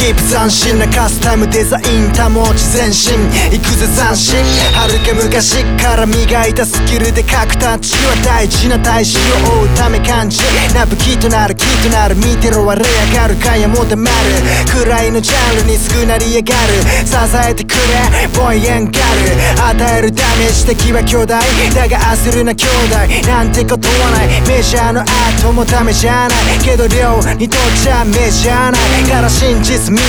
[0.00, 3.14] キープ斬新なカスタムデザイン保ち前進
[3.52, 4.38] 行くぜ斬新
[4.72, 10.40] はるか昔から磨いたスキルで書くタッチは大事な大使を追うため感じ
[10.74, 12.16] な武器となるキーとなる。
[12.16, 14.14] 見てろ割れ上がるかやもでまる。
[14.70, 16.74] くらいのジャンルにすぐなり上がる。
[17.06, 17.14] 支
[17.48, 19.78] えてくれボイエンガル。
[19.78, 21.42] 与えるダメージ敵は巨大
[21.74, 23.28] だが焦るな兄弟。
[23.28, 24.40] なんてことはない。
[24.48, 26.58] メジャーのアートもダメじゃない。
[26.64, 29.04] けど量にとっちゃメジャーない。
[29.10, 30.04] から真実見て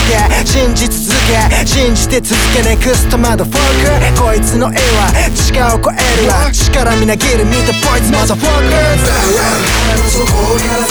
[0.45, 3.57] 信じ続け信じて続けネクストマドフォー
[4.15, 4.21] ク。
[4.21, 6.51] こいつの絵は地下を超えるわ。
[6.51, 8.59] 力みなぎる見てボイズマザフォー
[10.87, 10.90] ク。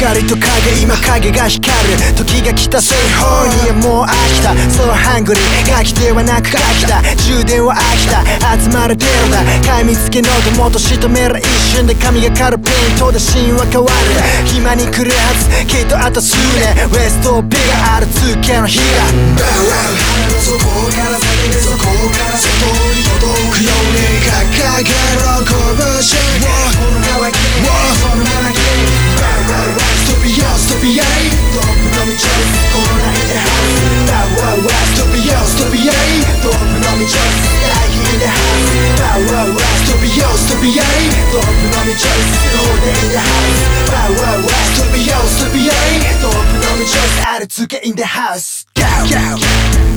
[0.00, 2.16] 光と影今影が光る。
[2.16, 4.56] 時が来たそういう方にはもう飽きた。
[4.72, 5.44] そうハングリー
[5.76, 7.04] 書き手はなく書きた。
[7.20, 8.24] 充電は飽きた。
[8.56, 9.44] 集まるテロだ。
[9.60, 11.44] 買い見つけノートもっと仕留める一
[11.76, 13.92] 瞬で髪が刈るペイントでシーンは変わる。
[14.48, 15.68] 暇に来るはず。
[15.68, 16.72] きっとあと数年。
[16.88, 19.04] ウエストビがある通系の日が。
[19.36, 20.64] 腹の底
[20.96, 22.48] から叫びそこから外
[22.96, 24.08] に届くように。
[24.24, 27.68] 掲げろ拳をこのまま切る
[28.00, 28.59] そのまま
[30.80, 32.24] トビヨストビヤイトップの道
[32.72, 40.86] このナイトハウスバワワストビヨストビヤイトップの道大ヒーでハウスバワワストビヨストビヤイ
[41.28, 46.88] トップの道ローデインでハウスバワワストビヨストビヤイトップの道
[47.28, 48.80] あるつけインでハウス Go!
[48.80, 49.89] Go!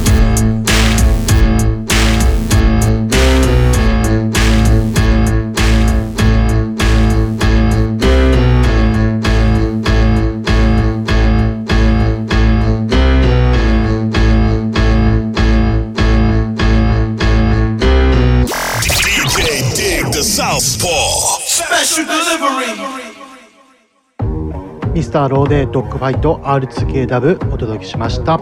[25.13, 28.39] ターローデドッグファイト R2K ダブお届けしました。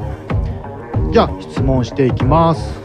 [1.12, 2.80] じゃあ質問していきます。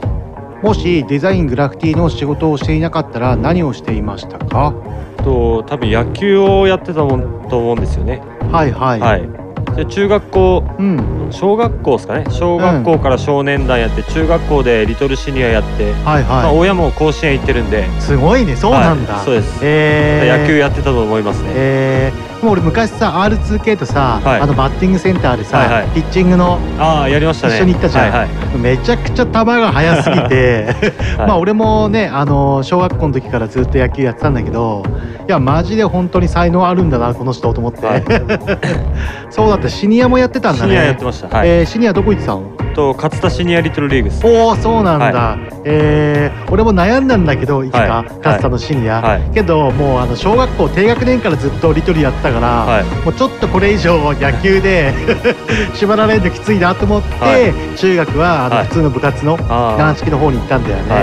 [0.60, 4.74] もしデザイングラフィティの仕事をしていなかったら何をしていましたか？
[5.18, 8.20] と多分野球をやってたもんと思うんですよね。
[8.50, 9.28] はいはい、はい。
[9.76, 12.24] で中学校、うん、小学校ですかね。
[12.30, 17.84] 小学校から少年団やって、中学校でリトルシニアやって、はいまあ、はい親も甲子園行ってるんで。
[18.00, 18.56] すごいね。
[18.56, 19.24] そうなんだ、はい。
[19.24, 20.40] そうです、えー。
[20.42, 24.40] 野球やってたと思いますね、えー、でも俺昔さ R2K とさ、はい。
[24.40, 25.94] あのバッティングセンターでさ、はいはい。
[25.94, 27.56] ピッチングのああやりましたね。
[27.56, 28.58] 一緒に行ったじゃん、はいはい。
[28.58, 30.66] めちゃくちゃ球が速すぎて、
[31.16, 31.26] はい。
[31.28, 34.84] まあ俺もねあの小学校の時からずっと野球やってたんだけど
[35.26, 37.80] いやマジで本当に才能あるんだなこの人と思って、
[39.30, 40.68] そうだってシニアもやってたんだね。
[40.68, 41.36] シニアやってました。
[41.36, 41.48] はい。
[41.48, 42.42] えーシニアどこ行ってたの？
[42.76, 48.18] と勝田シニアリトルリーグですおおそうなんだ、はえー俺も悩んだんだけどいつか、はい。
[48.18, 49.30] 勝田のシニア、はい。
[49.34, 52.84] けどもうあの小学校低学年からずっとリトルやってたから、はい。
[53.04, 54.92] もうちょっとこれ以上野球で
[55.74, 57.76] 縛られるのきついなと思って、はい。
[57.76, 58.66] 中学はあのはい。
[58.66, 59.36] 普通の部活の
[59.78, 60.94] 軟式の方に行ったんだよね、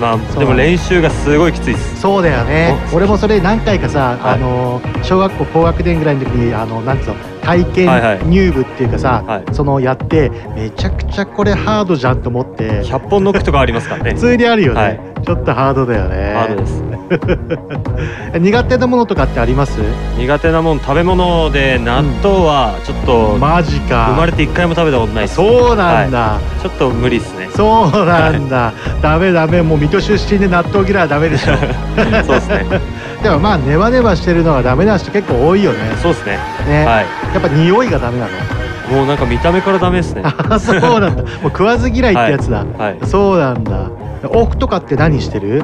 [0.00, 0.16] はい。
[0.16, 2.00] まあでも練習がすごいきついです。
[2.00, 2.74] そうだよね。
[2.92, 4.34] お俺もそれ何回かさ、はい。
[4.34, 7.14] あの小学校高学年ぐらいの時にあのなんつうの
[7.46, 8.26] 体験はいはい。
[8.26, 9.44] 入部っていうかさ、はい。
[9.54, 12.82] そのやってめちゃくちゃこれハードじゃんと思って。
[12.82, 14.14] 100本ノックとかありますからね。
[14.14, 16.34] 普通にあるよね、はいちょっとハードだよね。
[16.34, 16.82] ハードです。
[18.38, 19.78] 苦手なものとかってあります？
[20.18, 24.06] 苦手なもん食べ物で納豆はちょっとマジか。
[24.10, 26.62] 生まれて一回も食べたことないそうなんだ、はい。
[26.62, 27.48] ちょっと無理ですね。
[27.54, 31.56] そうなんだ、ダメダメもう水戸出身で納豆嫌いはダメでしょ。
[32.26, 32.66] そうですね。
[33.22, 35.78] でもまあネバネバしてるのがダメな人結構多いよね。
[36.02, 36.38] そうですね。
[36.68, 37.06] ね、はい。
[37.34, 38.96] やっぱ匂いがダメなの？
[38.98, 40.22] もうなんか見た目からダメですね。
[40.24, 41.22] あそうなんだ。
[41.22, 42.98] もう食わず嫌いってやつだ、はい。
[43.04, 43.90] そうなんだ
[44.30, 45.62] オフとかって何してる？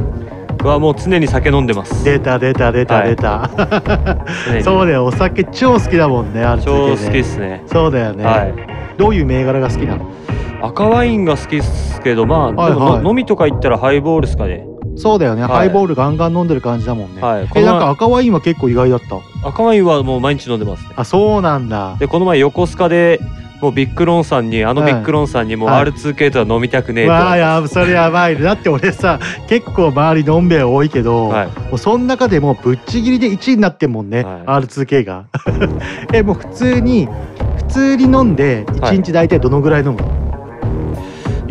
[0.62, 2.04] はもう常に酒飲んでます。
[2.04, 3.08] 出た出た出たはい。
[3.10, 3.50] 出た、
[4.46, 4.62] 常に。
[4.62, 5.06] そうだよ。
[5.06, 7.64] お酒超好きだもんねある超好きですね。
[7.66, 8.54] そうだよね、はい。
[8.96, 10.08] どういう銘柄が好きなの？
[10.62, 13.04] 赤ワインが好きですけどまあ、はいはい。
[13.04, 14.64] 飲みとか行ったらハイボールですかね。
[14.94, 15.50] そうだよね、はい。
[15.50, 17.48] ハイボールガンガン飲んでる感じだもんね、はい。
[17.56, 19.48] えなんか赤ワインは結構意外だった？
[19.48, 20.90] 赤ワインはもう毎日飲んでますね。
[20.94, 21.96] あそうなんだ。
[21.98, 23.18] でこの前横須賀で
[23.62, 25.84] もうビッグロンさんにあのビッグロンさんにもうはい。
[25.84, 28.34] R2K とは飲みたくねえと、わあやそれやばい。
[28.34, 31.46] ねだって俺さ結構周りのんべえ多いけど、はい。
[31.46, 35.26] もうその中でもぶっちぎりで1位になってんもんね、R2K が。
[36.12, 37.08] えもう普通に
[37.56, 40.21] 普通に飲んで1日大体どのぐらい飲むの、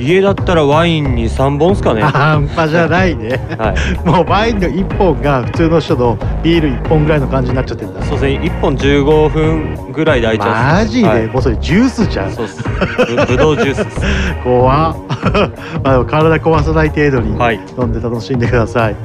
[0.01, 2.01] 家だったらワインに3本ですかね。
[2.01, 3.75] 半端じゃないね、はい、
[4.07, 8.01] もうワインの1本が普通の人のビール1本ぐらいの感じになっちゃってるんだ。
[8.03, 10.75] そうですね1本15分ぐらいで開いちゃう。
[10.79, 11.27] マジで、はい。
[11.27, 12.31] もうそれジュースじゃん。
[12.31, 12.63] そうっす。
[12.63, 14.01] ぶぶどうジュースです。
[14.43, 14.95] 怖っ。
[15.83, 17.37] まあ体壊さない程度に
[17.79, 18.95] 飲んで楽しんでください、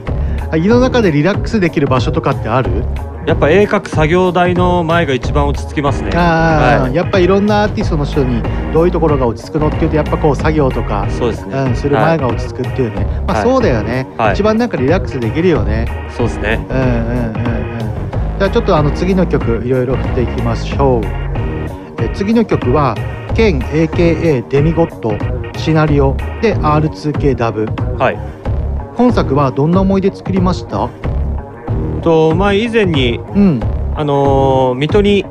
[0.51, 2.71] あ家の中でリラックスできる場所とかってある？
[3.27, 6.11] やっぱ絵描く作業台の前が一番落ち着きますね。
[6.11, 6.95] はい。
[6.95, 8.41] やっぱいろんなアーティストの人に
[8.73, 11.59] どういうところが落ち着くのっていうとやっぱこう作業とかそうですね。
[11.59, 13.43] うん、する前が落ち着くっていうね、まあはい。
[13.43, 14.35] そうだよね、はい。
[14.35, 15.87] 一番なんかリラックスできるよね。
[16.17, 16.65] そうですね。
[16.71, 16.91] うんうんうん
[17.41, 17.47] うん
[18.39, 21.03] じゃあちょっとあの次の曲いろいろ振っていきましょう。
[22.03, 22.95] え次の曲は
[23.35, 25.15] ケン AKA デミゴット
[25.59, 27.65] シナリオで R2K ダブ。
[27.99, 28.19] はい。
[28.97, 30.89] 今作はどんな思い出作りました？
[32.07, 33.61] とまあ以前に、うん。
[33.97, 35.25] あのー水戸に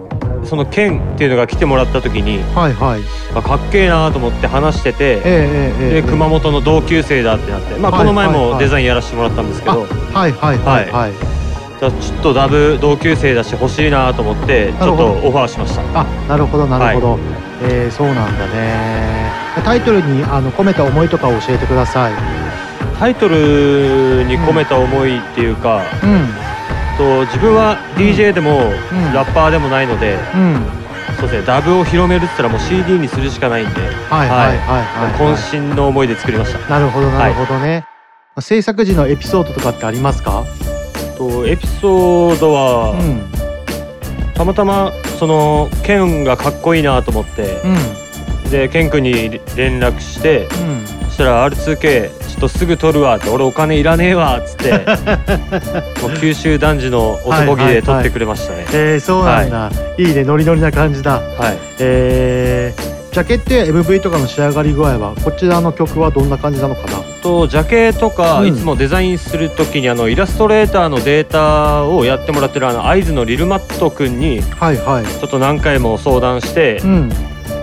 [0.44, 3.02] その剣っていうのが来てもらった時に、はいはい。
[3.34, 8.36] まあ、かっけえなと思って話してて、ええええええで熊本の同級生だってなって、まあ、はいこの前はい。
[8.36, 11.14] はいもデザインやらせてもらったんですけど、はいはいはいはい、
[11.80, 16.02] じゃあちょっとダブ同級生だし欲しいなと思ってちょっとオファーしました。
[16.02, 17.20] あなるほどなるほど、
[17.64, 19.32] えーそうなんだね。
[19.64, 22.14] タイトルにあの込めた思いとかを教えてください。
[23.00, 26.45] タイトルに込めた思いっていうか、うん
[26.98, 29.14] と自分は DJ でもうん。
[29.14, 30.62] ラッパーでもないので、うん。
[31.20, 34.80] そうですねダブを広めるって言ったらもう CD にするしかないんで、はいはいはいは
[35.10, 35.36] いはい。
[35.38, 36.60] 渾身の思いで作りました。
[36.70, 37.86] なるほどなるほどね、
[38.40, 40.44] 制作時のエピソードとかってありますか？
[41.18, 44.34] とエピソードは、うん。
[44.34, 47.62] たまたまそのケンがかっこいいなと思って、
[48.44, 48.52] うん。
[48.52, 49.14] でケン君に
[49.56, 50.48] 連絡して、う
[50.84, 50.86] ん。
[50.86, 54.72] そしたら R2K ちょっとすぐ取るわって俺お金いらねえわっつって
[56.04, 60.26] もう九州男児の男気で取ってくれましたね、えー、そうなんだ、い、いね。
[60.26, 61.22] ノリノリな感じだ。
[61.22, 61.58] はい。
[61.80, 66.98] えー、ジャケットや MV とかの仕上がり具合はこちらの曲はどんな感じなのかな？
[67.24, 68.48] とジャケとか、うん。
[68.48, 75.06] いつもデザインする時にあのイラストレーターのデータをやってもらってるあの会津のリルマット君にはいはい。
[75.06, 77.10] ちょっと何回も相談して、うん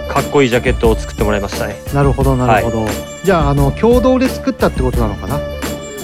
[0.08, 1.76] かっこいいジャケットを作ってもらいましたね。
[1.94, 2.86] なるほどなるほど、
[3.24, 5.38] じゃああの共同で作ったってことなのかな？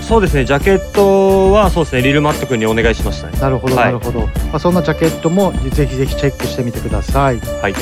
[0.02, 3.38] そうですねジャケットはそうですねリルマット君にお願いしましたね。
[3.38, 3.84] なるほどはい。
[3.86, 7.38] なるほど、まあ、そんなジャケットもぜひぜひチェックしてみてください。
[7.38, 7.74] はい。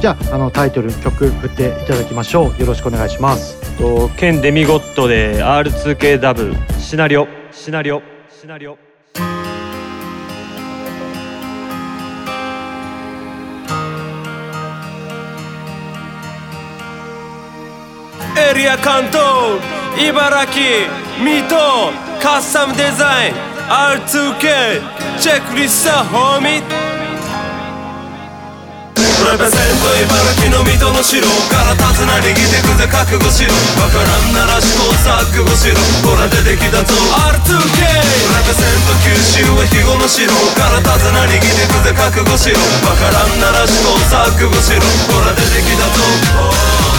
[0.00, 2.60] じゃああのタイトル曲振っていただきましょう。
[2.60, 3.58] よろしくお願いします。
[3.78, 8.89] とケンデミゴットで R2K ダブシナリオシナリオシナリオ
[18.52, 19.60] リア関東
[19.94, 20.90] 茨城
[21.22, 21.54] 水戸
[22.20, 23.34] カスタムデザイン
[23.70, 24.82] R2K
[25.20, 26.64] チェックリストホーミプ
[29.28, 29.54] レゼント
[30.02, 31.22] 茨城の水戸の城
[31.52, 32.34] から手綱握って
[32.66, 37.62] くぜ覚悟しろわからんなら試行錯誤しろほら出てきたぞ R2K プレ
[38.50, 40.26] ゼント九州は肥後の城
[40.58, 44.82] から手綱握ってくぜ覚悟しろわからんなら試行錯誤しろ
[45.14, 46.89] ほら出てきたぞセロヌエベ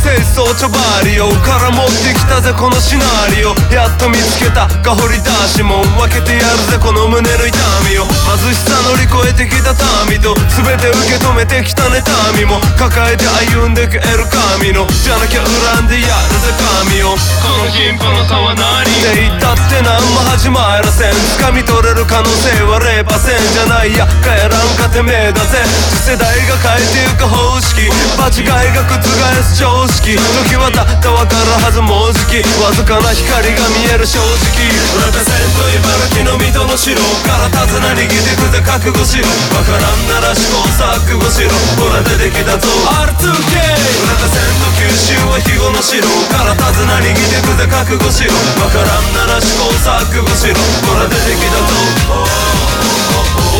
[0.00, 3.04] 清掃チョバリオから持ってきたぜこのシナ
[3.36, 3.52] リオ。
[3.70, 5.86] やっと見つけたか掘り出しもん。
[6.00, 7.52] 分けてやるぜこの胸の痛
[7.84, 8.08] みを。
[8.08, 9.76] 貧しさ乗り越えてきた
[10.08, 10.34] 民と。
[10.56, 12.00] 全て受け止めてきた妬
[12.38, 12.58] みも。
[12.80, 14.88] 抱えて歩んでくエル神の。
[14.88, 15.44] じゃなきゃ
[15.76, 16.56] 恨んでやるぜ
[16.88, 17.12] 神を。
[17.12, 18.82] この貧富の差は何？
[18.82, 21.12] って言ったって何も始まらせん。
[21.38, 24.08] 掴み取れる可能性は0%じゃないや。
[24.24, 25.60] 帰らんかてめえだぜ。
[25.92, 27.92] 次世代が変えてゆく方式。
[28.16, 29.04] 間違いが覆
[29.44, 30.16] す常識。
[30.16, 32.40] 時は経ったわかるはずもうじき。
[32.64, 34.56] わずかな光が見える正直。
[34.56, 36.96] プレゼント茨城の水戸の城
[37.28, 39.28] から手綱握ってくぜ覚悟しろ。
[39.28, 41.52] わからんなら試行錯誤しろ。
[41.76, 42.64] ほら出てきたぞ。
[43.12, 46.00] R2K プレゼント九州は肥後の城
[46.32, 48.32] から手綱握ってくぜ覚悟しろ。
[48.64, 50.56] わからんなら試行錯誤しろ。
[50.88, 51.76] ほら出てきたぞ。
[52.08, 52.99] オ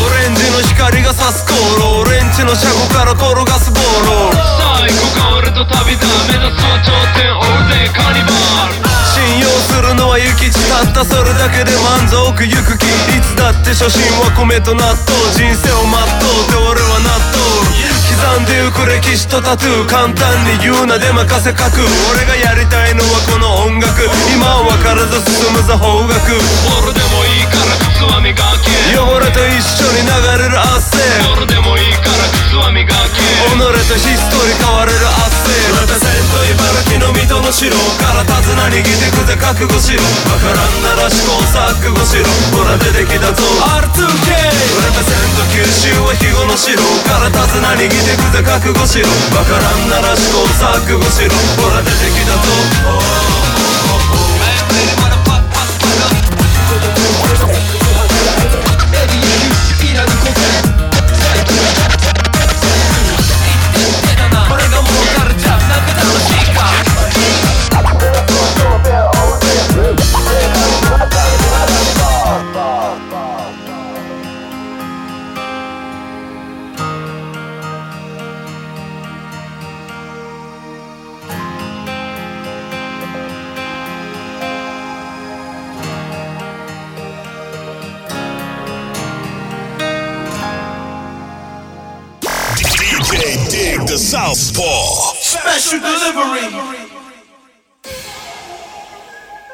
[0.09, 4.41] レンジの光が差す航路オレンジの車庫から転がすボール
[4.81, 6.07] 最高が俺と旅だ。
[6.27, 8.31] 目指すは頂点オールデイカニバ
[8.69, 8.81] ル。
[9.11, 12.45] 信用するのは諭吉たったそれだけで満足。
[12.45, 14.97] ゆく気いつだって初心は米と納豆。
[15.35, 17.61] 人生を全うって俺は納豆。
[18.11, 21.81] 刻んでゆく歴史とタトゥー簡単に言うなで任せ書く
[22.13, 24.09] 俺がやりたいのはこの音楽。
[24.33, 26.11] 今は分からず進むぞ方角。
[26.81, 28.50] 俺でもいいから靴は磨け
[28.95, 30.11] 汚れと一緒に流
[30.41, 30.97] れる汗。
[31.37, 33.21] 俺でもいいから靴は磨け。
[33.21, 33.57] 己
[33.87, 35.53] とヒストリー変われる汗。
[35.71, 40.01] プレゼント茨城の水戸のしろから手綱握ってくぜ覚悟しろ。
[40.31, 42.25] わからんなら試行錯誤しろ。
[42.57, 43.43] ほら出てきたぞ。
[43.85, 44.33] R2K
[44.77, 49.07] 俺目線と九州は日頃しろから手綱握ってくぜ覚悟しろ。
[49.37, 51.31] わからんなら試行錯誤しろ。
[51.61, 53.30] ほら出てきたぞ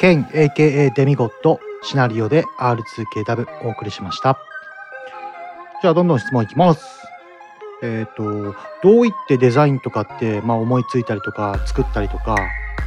[0.08, 4.40] ケン AKA デミゴットシナリオで R2K お送りしました。
[5.82, 7.06] じゃあどんどん質問いきます。
[7.84, 12.38] えっ、とどういってデザインとかって、まあ、思いついたりとか作ったりとか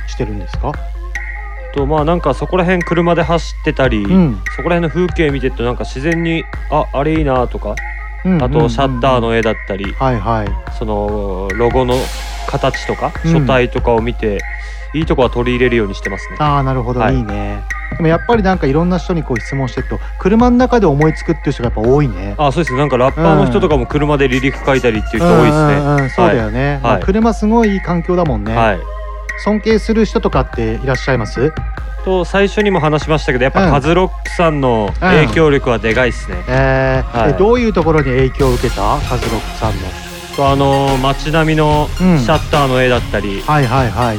[0.08, 0.72] してるんですか？
[1.74, 4.42] とまあなんかそこら辺車で走ってたり、ん。
[4.56, 7.76] そこら辺の風景見てるとなんか自然にああれいいなとか、
[8.40, 10.48] あとシャッターの絵だったり、はいはい。
[10.78, 11.94] そのロゴの
[12.48, 13.32] 形とかうん。
[13.32, 14.40] 書体とかを見て、
[14.92, 16.36] いいとこは取り入れるようにしてますね。
[16.40, 17.16] ああなるほど、はい。
[17.16, 17.62] い、いね。
[17.96, 22.34] でもやっぱりなんかいろんな人にこう質問してると車の中で思いつくっていう人がやっぱ多いね。
[22.38, 22.72] あそうです。
[22.72, 25.74] ねなんかラッパーの人とかも車で離陸書いたりっていう人多いですね。
[25.74, 28.78] うんうんうんそうだよね、まあはい車すごいいい環境だもんね、はい。
[29.44, 31.52] 尊敬する人とかっていらっしゃいます？
[32.00, 33.72] と最初にも話しましたけどやっぱうん。
[33.72, 36.36] カズロックさんの影響力はでかいですね。
[36.48, 37.30] えーはい。
[37.30, 38.98] えどういうところに影響を受けた？
[39.08, 39.80] カズロックさんの。
[40.36, 42.16] とあの街並みのシうん。
[42.16, 44.16] ャッターの絵だったり、はいはいはい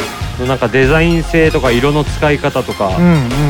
[0.48, 2.92] なんかデザイン性とか色の使い方とか、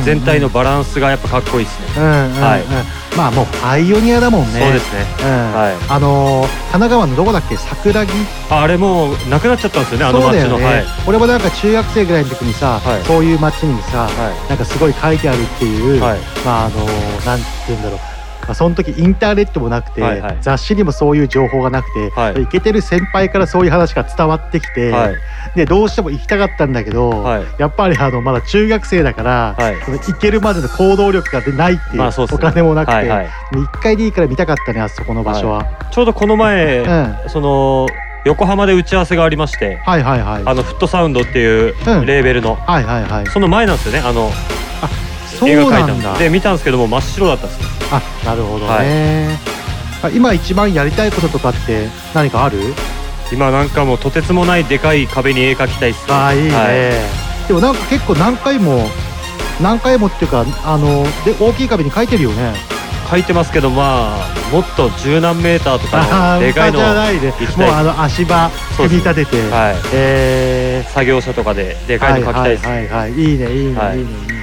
[0.04, 2.04] 全体のバランスがやっぱかっこいいですね。
[2.04, 3.16] はい。
[3.18, 4.60] まあもうパイオニアだもんね。
[4.62, 5.06] そうですね。
[5.22, 5.54] うん。
[5.54, 5.76] はい。
[5.90, 7.58] あのー神奈川のどこだっけ？
[7.58, 8.12] 桜木？
[8.50, 10.86] ああれもうなくなっちゃったんですよねあの街の、そうだよね、はい。
[11.08, 13.04] 俺もなんか中学生ぐらいの時にさ、はい。
[13.04, 14.08] そういう街にさ、
[14.48, 16.20] なんかすごい書いてあるっていう、はい。
[16.46, 18.00] まああのーなんて言うんだろう
[18.42, 20.38] まあ、その時インターネットもなくて、はいはい。
[20.42, 22.44] 雑誌にもそういう情報がなくて、はい。
[22.44, 25.16] イケてる先輩からそういう話が伝わってきて、はい。
[25.56, 27.44] でどうしても行きたかったんだけど、はい。
[27.58, 29.76] やっぱりあのまだ中学生だから、はい。
[29.84, 32.34] その行けるまでの行動力がないっていう,、まあそうね。
[32.34, 33.30] お金もなくて、はいはい。
[33.54, 35.66] 一回でいいから見たかったねあそこの場所は。
[35.92, 36.80] ちょうどこの前、
[37.26, 37.88] うその
[38.26, 40.44] 横浜で打ち合わせがありまして、はいはいはい。
[40.46, 42.06] あのフットサウンドっていううん。
[42.06, 43.28] レーベルの、はいはいはい。
[43.28, 45.11] その前なんですよねあのそ
[45.46, 46.04] う映画描いなんだ。
[46.04, 49.38] たので見たんですけども真っ白だったんですよあなるほどね、
[50.02, 52.58] あ今一番やりたいこととかって何かある？
[53.34, 56.14] 今なんかもうとてつもないでかい壁に絵描きたいっすね。
[56.14, 57.48] ああいいね、はい。
[57.48, 58.86] でもなんか結構何回も
[59.62, 62.54] 何回もっていうかあので大きい壁に書いてるよね。
[63.10, 67.34] 描いてますけどまあもっと十何メーターとかあーのでかいのじゃないね。
[67.40, 67.68] 行きたい。
[67.68, 69.76] もうあの足場組み立てて、はい。
[69.94, 73.98] え作業車とかででかいの描きたいです、はいはいはい、はい、いいねいいね、はい。
[73.98, 74.41] い、いねいいね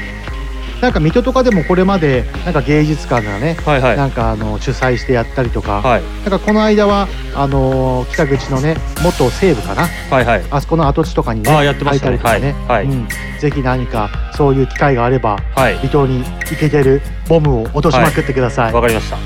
[0.81, 3.97] なんか水戸とかでもこれまでなんか芸術館がね、はいはい。
[3.97, 6.03] なんかあの主催してやったりとか、はい。
[6.23, 9.87] なんかこの間はあのー北口のね元西部かな？
[10.11, 10.45] はいはい。
[10.51, 12.19] あそこの跡地とかにねやってましたね。
[12.19, 12.97] 書いたりとかね、はいはい。
[12.97, 13.09] うん、
[13.41, 15.77] ぜひ何かそういう機会があれば、はい。
[15.79, 18.73] 離島に行けてるボムを落としまくってください。
[18.73, 19.17] わかりました。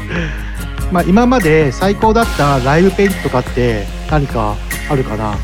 [0.90, 4.56] まあ今まで最高だったライブペイントとかって何か
[4.88, 5.34] あるかな？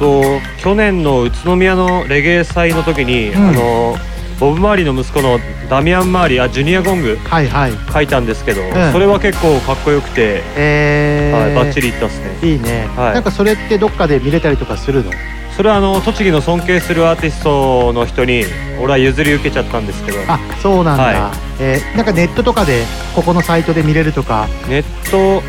[0.00, 3.48] と去年の宇都宮のレゲエ祭の時に、うん。
[3.48, 3.96] あの
[4.38, 5.38] ボブ・マーリーの息子の
[5.70, 7.72] ダミアン・マーリーあジュニア・ゴングはいはい。
[7.92, 8.92] 書いたんですけど、ん。
[8.92, 12.38] それは結構かっこよくて、えー、はい、バッチリいったっすね。
[12.42, 13.14] いいね、はい。
[13.14, 15.10] なんかそれってどっかで見れたりとかするの？
[15.56, 18.44] それはあの栃木の尊敬するアーティストの人に
[18.78, 20.18] 俺は譲り受けちゃったんですけど。
[20.28, 22.82] あそうなんだ、はえーなんかネットとかで
[23.14, 24.48] ここのサイトで見れるとか？
[24.68, 25.42] ネット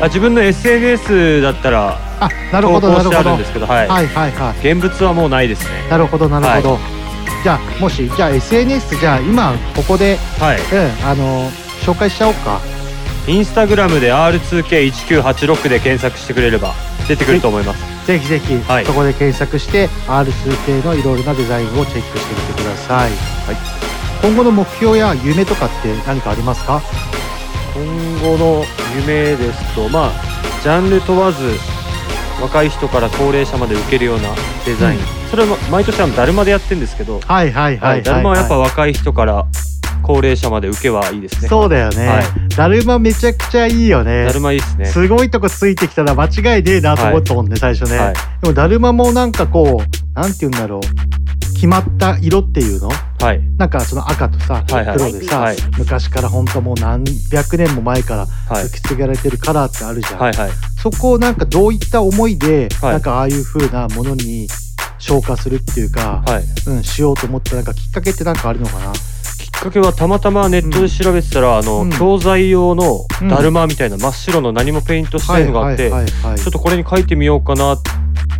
[0.00, 3.88] あ自分の SNS だったらあなるほど投稿してあなるほどるんですけど、はい。
[3.88, 4.72] はいはいはい。
[4.72, 5.88] 現物はもうないですね。
[5.90, 6.78] なるほどなるほど、
[7.42, 10.58] じゃあもしじゃあ SNS じゃあ今ここで、はい。
[10.58, 12.60] うんあの紹介しちゃおうか。
[13.26, 16.74] インスタグラムで R2K1986 で検索してくれれば
[17.08, 18.06] 出てくると思います。
[18.06, 18.86] ぜひぜひ、はい。
[18.86, 23.56] そこで検索して R2K のいろいろなデザインをチェックしてみてください、はい、
[24.22, 26.82] 今後の目標や夢とかって何かありますか？
[27.74, 28.64] 今後の
[28.96, 30.12] 夢ですとまあ
[30.62, 31.52] ジャンル問わず
[32.40, 34.28] 若い人から高齢者まで受けるような
[34.64, 35.04] デザイン、うん。
[35.30, 39.46] それは毎年あのだるまでやってるんですけど、はいはいはいはい、だるまはやっぱ若い人から
[40.02, 41.48] 高齢者まで受けはいいですね。
[41.48, 42.24] そうだよね、はい。
[42.56, 44.24] だるまめちゃくちゃいいよね。
[44.24, 44.86] だるまいいですね。
[44.86, 48.14] すごいとこついてきたら間違いねえなと思ったもんね、最初ね、はい。
[48.40, 50.80] でもだるまもなんかこうなんて言うんだろう。
[51.54, 52.88] 決まった色っていうの？
[52.88, 53.42] はい。
[53.58, 54.96] なんかその赤とさ、はいはい。
[54.96, 55.56] 黒でさ、はい。
[55.76, 58.64] 昔から本当もう何百年も前からはい。
[58.64, 60.50] 受け継がれてるカラーってあるじゃん、はいはい
[60.82, 62.92] そこをなんかどういった思いで、はい。
[62.92, 64.48] なんかああいう風なものに
[64.98, 66.44] 消化するっていうか、はい。
[66.66, 68.92] うん、しようと思ったなんかきっかけってなんかあるのかな？
[68.92, 71.90] きっかけはたまたまネットで調べてたら、あの、うん。
[71.90, 76.38] 教材用のだるまみたいな真っ白の何もペイントしてないのがあって、はいはいはいはい。
[76.38, 77.82] ちょっとこれに書いてみようかなっ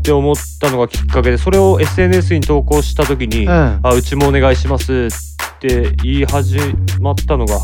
[0.03, 3.81] て思ったのがきっかけでそれを SNS に投稿した時に「うん。
[3.83, 5.09] あうちもお願いします」
[5.57, 6.59] って言い始
[7.01, 7.59] まったのが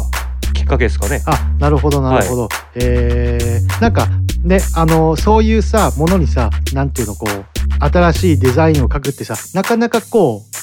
[0.53, 1.23] きっかけですかね。
[1.25, 4.07] あなるほどなるほど、えー、なんか
[4.47, 10.57] ねあのそういうさものにさ何ていうのこう新しいデザインを書くってさなかなかこう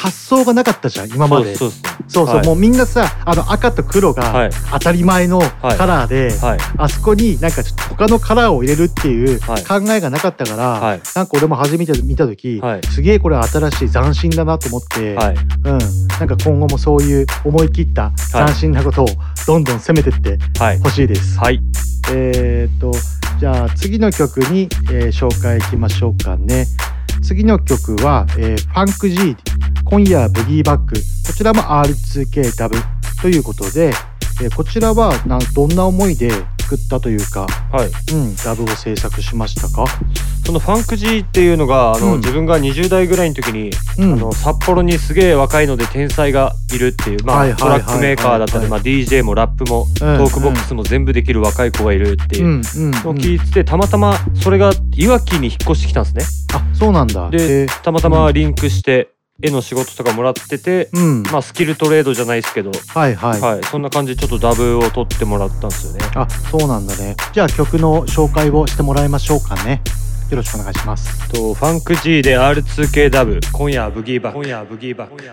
[0.00, 1.54] 発想がなかったじゃん今まで。
[1.54, 1.72] そう
[2.08, 2.46] そうはい。
[2.46, 4.50] もうみんなさあの赤と黒がはい。
[4.72, 6.58] 当たり前のカラーで、はい。
[6.78, 9.64] あそこになんかちょっと他のカラーを入れるっていうはい。
[9.64, 11.00] 考えがなかったから、はい。
[11.14, 12.80] なんか俺も初めて見た時、はい。
[12.86, 15.34] すげえこれ新しい斬新だなと思って、はい。
[15.36, 15.38] う
[15.72, 19.06] ん、なんか今後もそういう思い切った斬新なことを
[19.46, 20.78] どんどん攻めてってはい。
[20.78, 21.38] ほしいです。
[21.38, 21.60] はい。
[22.12, 22.92] えーっと
[23.38, 26.66] じゃあ次の曲に、えー紹介いきましょうかね。
[27.22, 29.36] 次の曲は、えーファンク G
[29.84, 30.94] 今夜ブギーバック。
[30.94, 32.76] こちらも R2K ダブ
[33.20, 33.92] ということで、
[34.42, 36.30] えーこちらはなどんな思いで
[36.70, 37.90] 作ったというか、はい。
[38.14, 39.84] うん、ダブを制作しましたか？
[40.46, 42.20] そのファンク G っていうのがあの、うん。
[42.20, 44.12] 自分が20代ぐらいの時に、うん。
[44.12, 52.60] あの札幌にすげえ若いので天才がいるっていう、まあトラックメーカーだったり、はいまあ、DJ もラップも、トークボックスも全部できる若い子がいるっていう。
[53.02, 56.54] のを聞いててたまたまそれがいわきに引っ越してきたんですね。
[56.54, 57.30] あそうなんだ。
[57.30, 59.08] でたまたまリンクして
[59.42, 61.22] 絵の仕事とかもらってて、うん。
[61.24, 66.00] まあ、スキルトレードじゃないですけど、はいはい、はい、そんな感じでちょっとダブを取ってもらったんですよね。
[66.14, 67.16] あそうなんだね。
[67.32, 69.82] じゃあ曲の紹介をしてもらいましょうかね。
[70.30, 71.28] よろしくお願いします。
[71.30, 74.38] とファンク G で R2K ダブ今夜はブギーバック。
[74.38, 75.16] 今夜はブギーバック。
[75.16, 75.26] R2K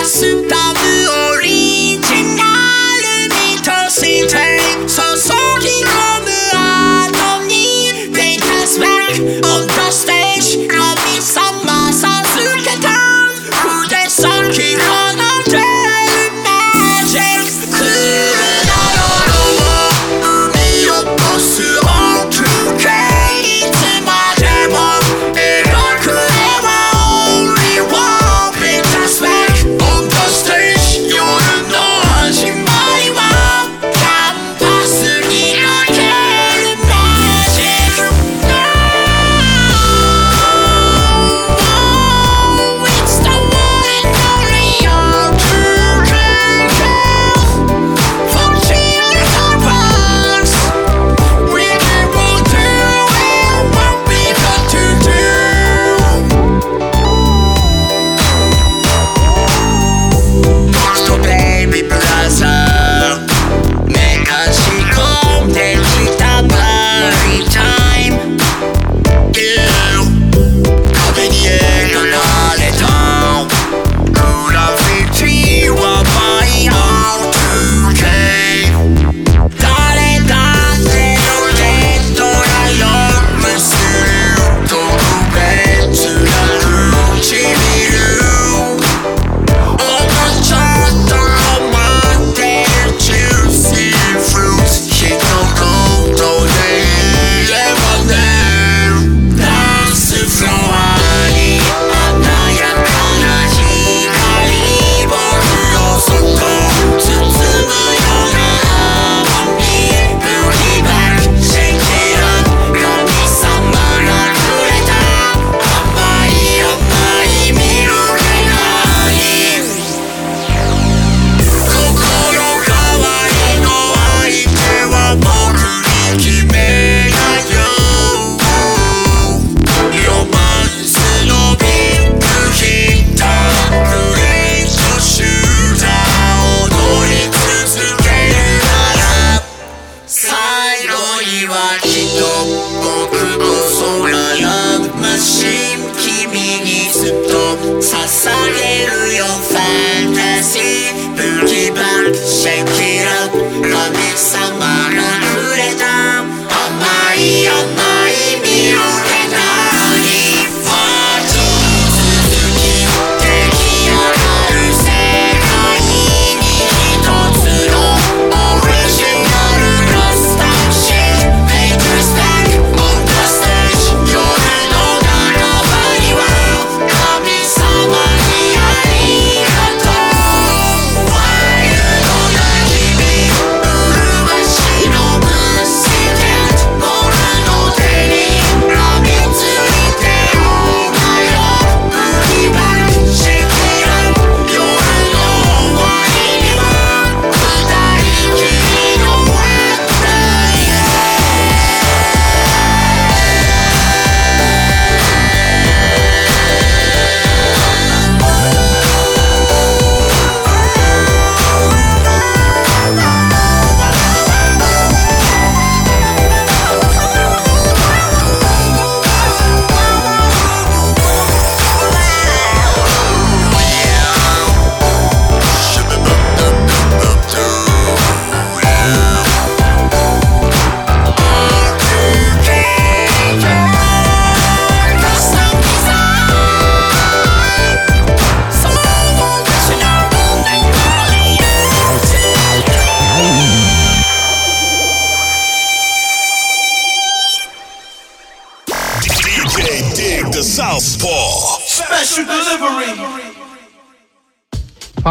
[0.00, 0.78] アスタム
[1.36, 2.02] オリジ
[2.36, 2.44] ナ
[3.00, 5.00] ルミとして注
[5.60, 5.88] ぎ込
[6.20, 6.28] む
[7.08, 7.52] 後に
[8.12, 10.19] They pass back the stage
[10.50, 10.89] 神様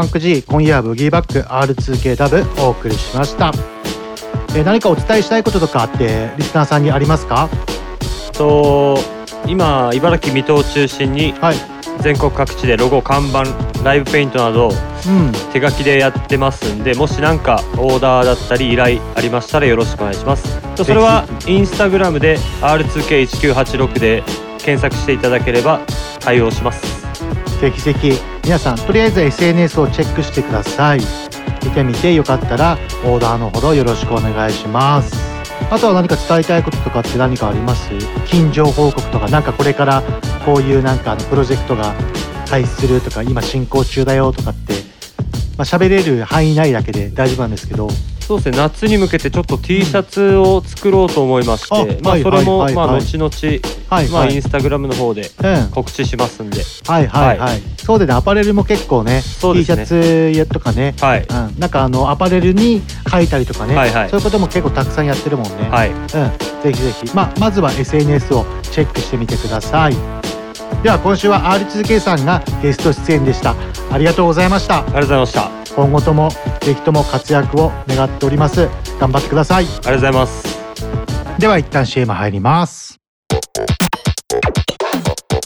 [0.10, 3.51] 9時今夜はブギーバック R2K ダブお送りしました、
[4.55, 7.47] えー、何かお伝えしたいこととかってリスナーさんにありますか？
[8.34, 8.97] と
[9.45, 11.57] 今茨城水戸を中心に、はい、
[12.01, 13.43] 全国各地でロゴ看板
[13.84, 20.60] ライブペイントなど、うん、手書きでやってますんでもし何かオーダーだったり依頼ありましたらよろしくお願いします。
[20.76, 24.24] とそれはインスタグラムで R2K1986 で
[24.57, 25.82] 検索していただければ
[26.20, 27.05] 対応します。
[27.62, 28.38] ぜひぜひ。
[28.49, 31.01] 皆さんとりあえず SNS をチェックしてください。
[31.63, 35.15] 見てみてよかったらオーダーのほどよろしくお願いします。
[35.69, 37.91] あとは何か伝えたいこととかって何かあります？
[38.25, 40.01] 近所報告とかなんかこれから
[40.43, 41.93] こういうなんかあのプロジェクトが
[42.49, 44.73] 開始するとか今進行中だよとかって
[45.60, 47.89] まあ喋れる範囲内だけで大丈夫なんですけど。
[48.30, 52.91] そうですね夏に向けてちょっと T シャツを作ろうと思いまして、まああはいそれもはいはいはい。
[52.91, 53.32] まあ後々
[53.89, 54.07] まあはい。
[54.28, 55.72] はいインスタグラムの方でうん。
[55.72, 56.62] 告知しますんで。
[56.86, 59.66] はいはいはい、そうでねアパレルも結構ねそう T ね。
[59.66, 61.24] シャツやとかね、はい。
[61.24, 64.10] うん、なんかあのアパレルに書いたりとかね、はいはい。
[64.12, 65.89] そういうことも結構たくさんやってるもんね、はい。
[65.89, 69.95] うん、ぜひぜひ、まあ、まずは SNS をチェックしてみてください。
[70.84, 73.55] では今週は R2K さんがゲスト出演でした
[73.91, 74.79] ありがとうございました。
[74.79, 75.73] ありがとうございました。
[75.75, 76.29] 今後とも
[76.61, 78.67] ぜひとも活躍を願っております。
[78.99, 79.65] 頑張ってください。
[79.65, 80.59] ありがとうございます。
[81.39, 82.99] では一旦 CM 入ります。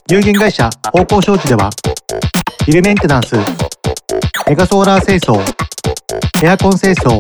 [0.10, 1.70] 有限会社方向商事では
[2.68, 3.36] ビルメンテナンス
[4.48, 5.42] メガソーラー清掃
[6.44, 7.20] エアコン清掃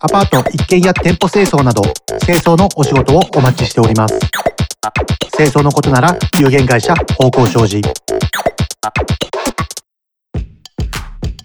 [0.00, 1.82] アパート一軒家店舗清掃など
[2.24, 4.18] 清掃のお仕事をお待ちしております。
[5.36, 7.80] 清掃のことなら有限会社方向商事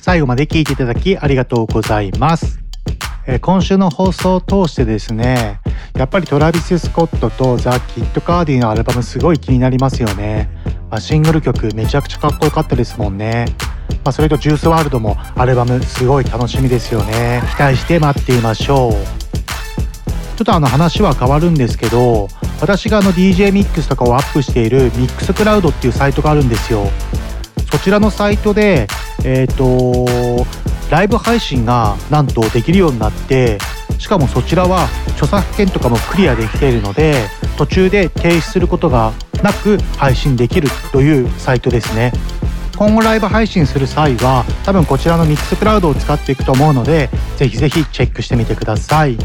[0.08, 2.62] 最後まで聞いていただきありがとうございます。
[3.26, 5.60] え今週の放送を通してですね
[5.98, 10.50] やっぱりトラビス・スコットとザ・キッド・カーディのアルバムすごい気になりますよね、
[10.90, 13.48] まあ、シングル曲めちゃくちゃかっこよかったですもんね、
[14.06, 17.42] まあ、それとジュースワールドもアルバムすごい楽しみですよね。
[17.58, 18.94] 期待して待っていましょう。
[18.94, 22.30] ちょっとあの話は変わるんですけど
[22.62, 26.86] 私があの DJ ミックスとかをアップしているミックスクラウドっていうサイトがあるんですよ。
[27.70, 28.88] そちらのサイトで
[29.24, 30.06] えっ、と
[30.90, 33.58] ライブ配信がなんとできるようになって
[33.98, 37.16] しかもそちらは著作権とかもクリアできているので
[37.58, 39.12] 途中で停止することが
[39.44, 42.12] なく配信できるというサイトですね。
[42.78, 49.18] 今後ライブ配信する際は多分こちらのミックスクラウドを使っていくと思うのでぜひぜひチェックしてみてください。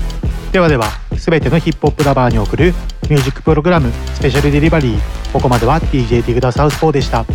[0.52, 2.74] ではでは全てのヒップホップラバーに送る
[3.10, 7.26] ミュージックプログラムスペシャルデリバリーここまでは DJ ディグダサウスポーでした。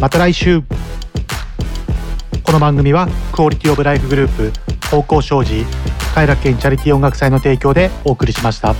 [0.00, 0.62] また来週。
[2.46, 4.52] この番組はクオリティオブライフグループ
[4.88, 5.64] 高校障子
[6.14, 8.76] 快楽園チャリティー音楽祭の提供でお送りしました。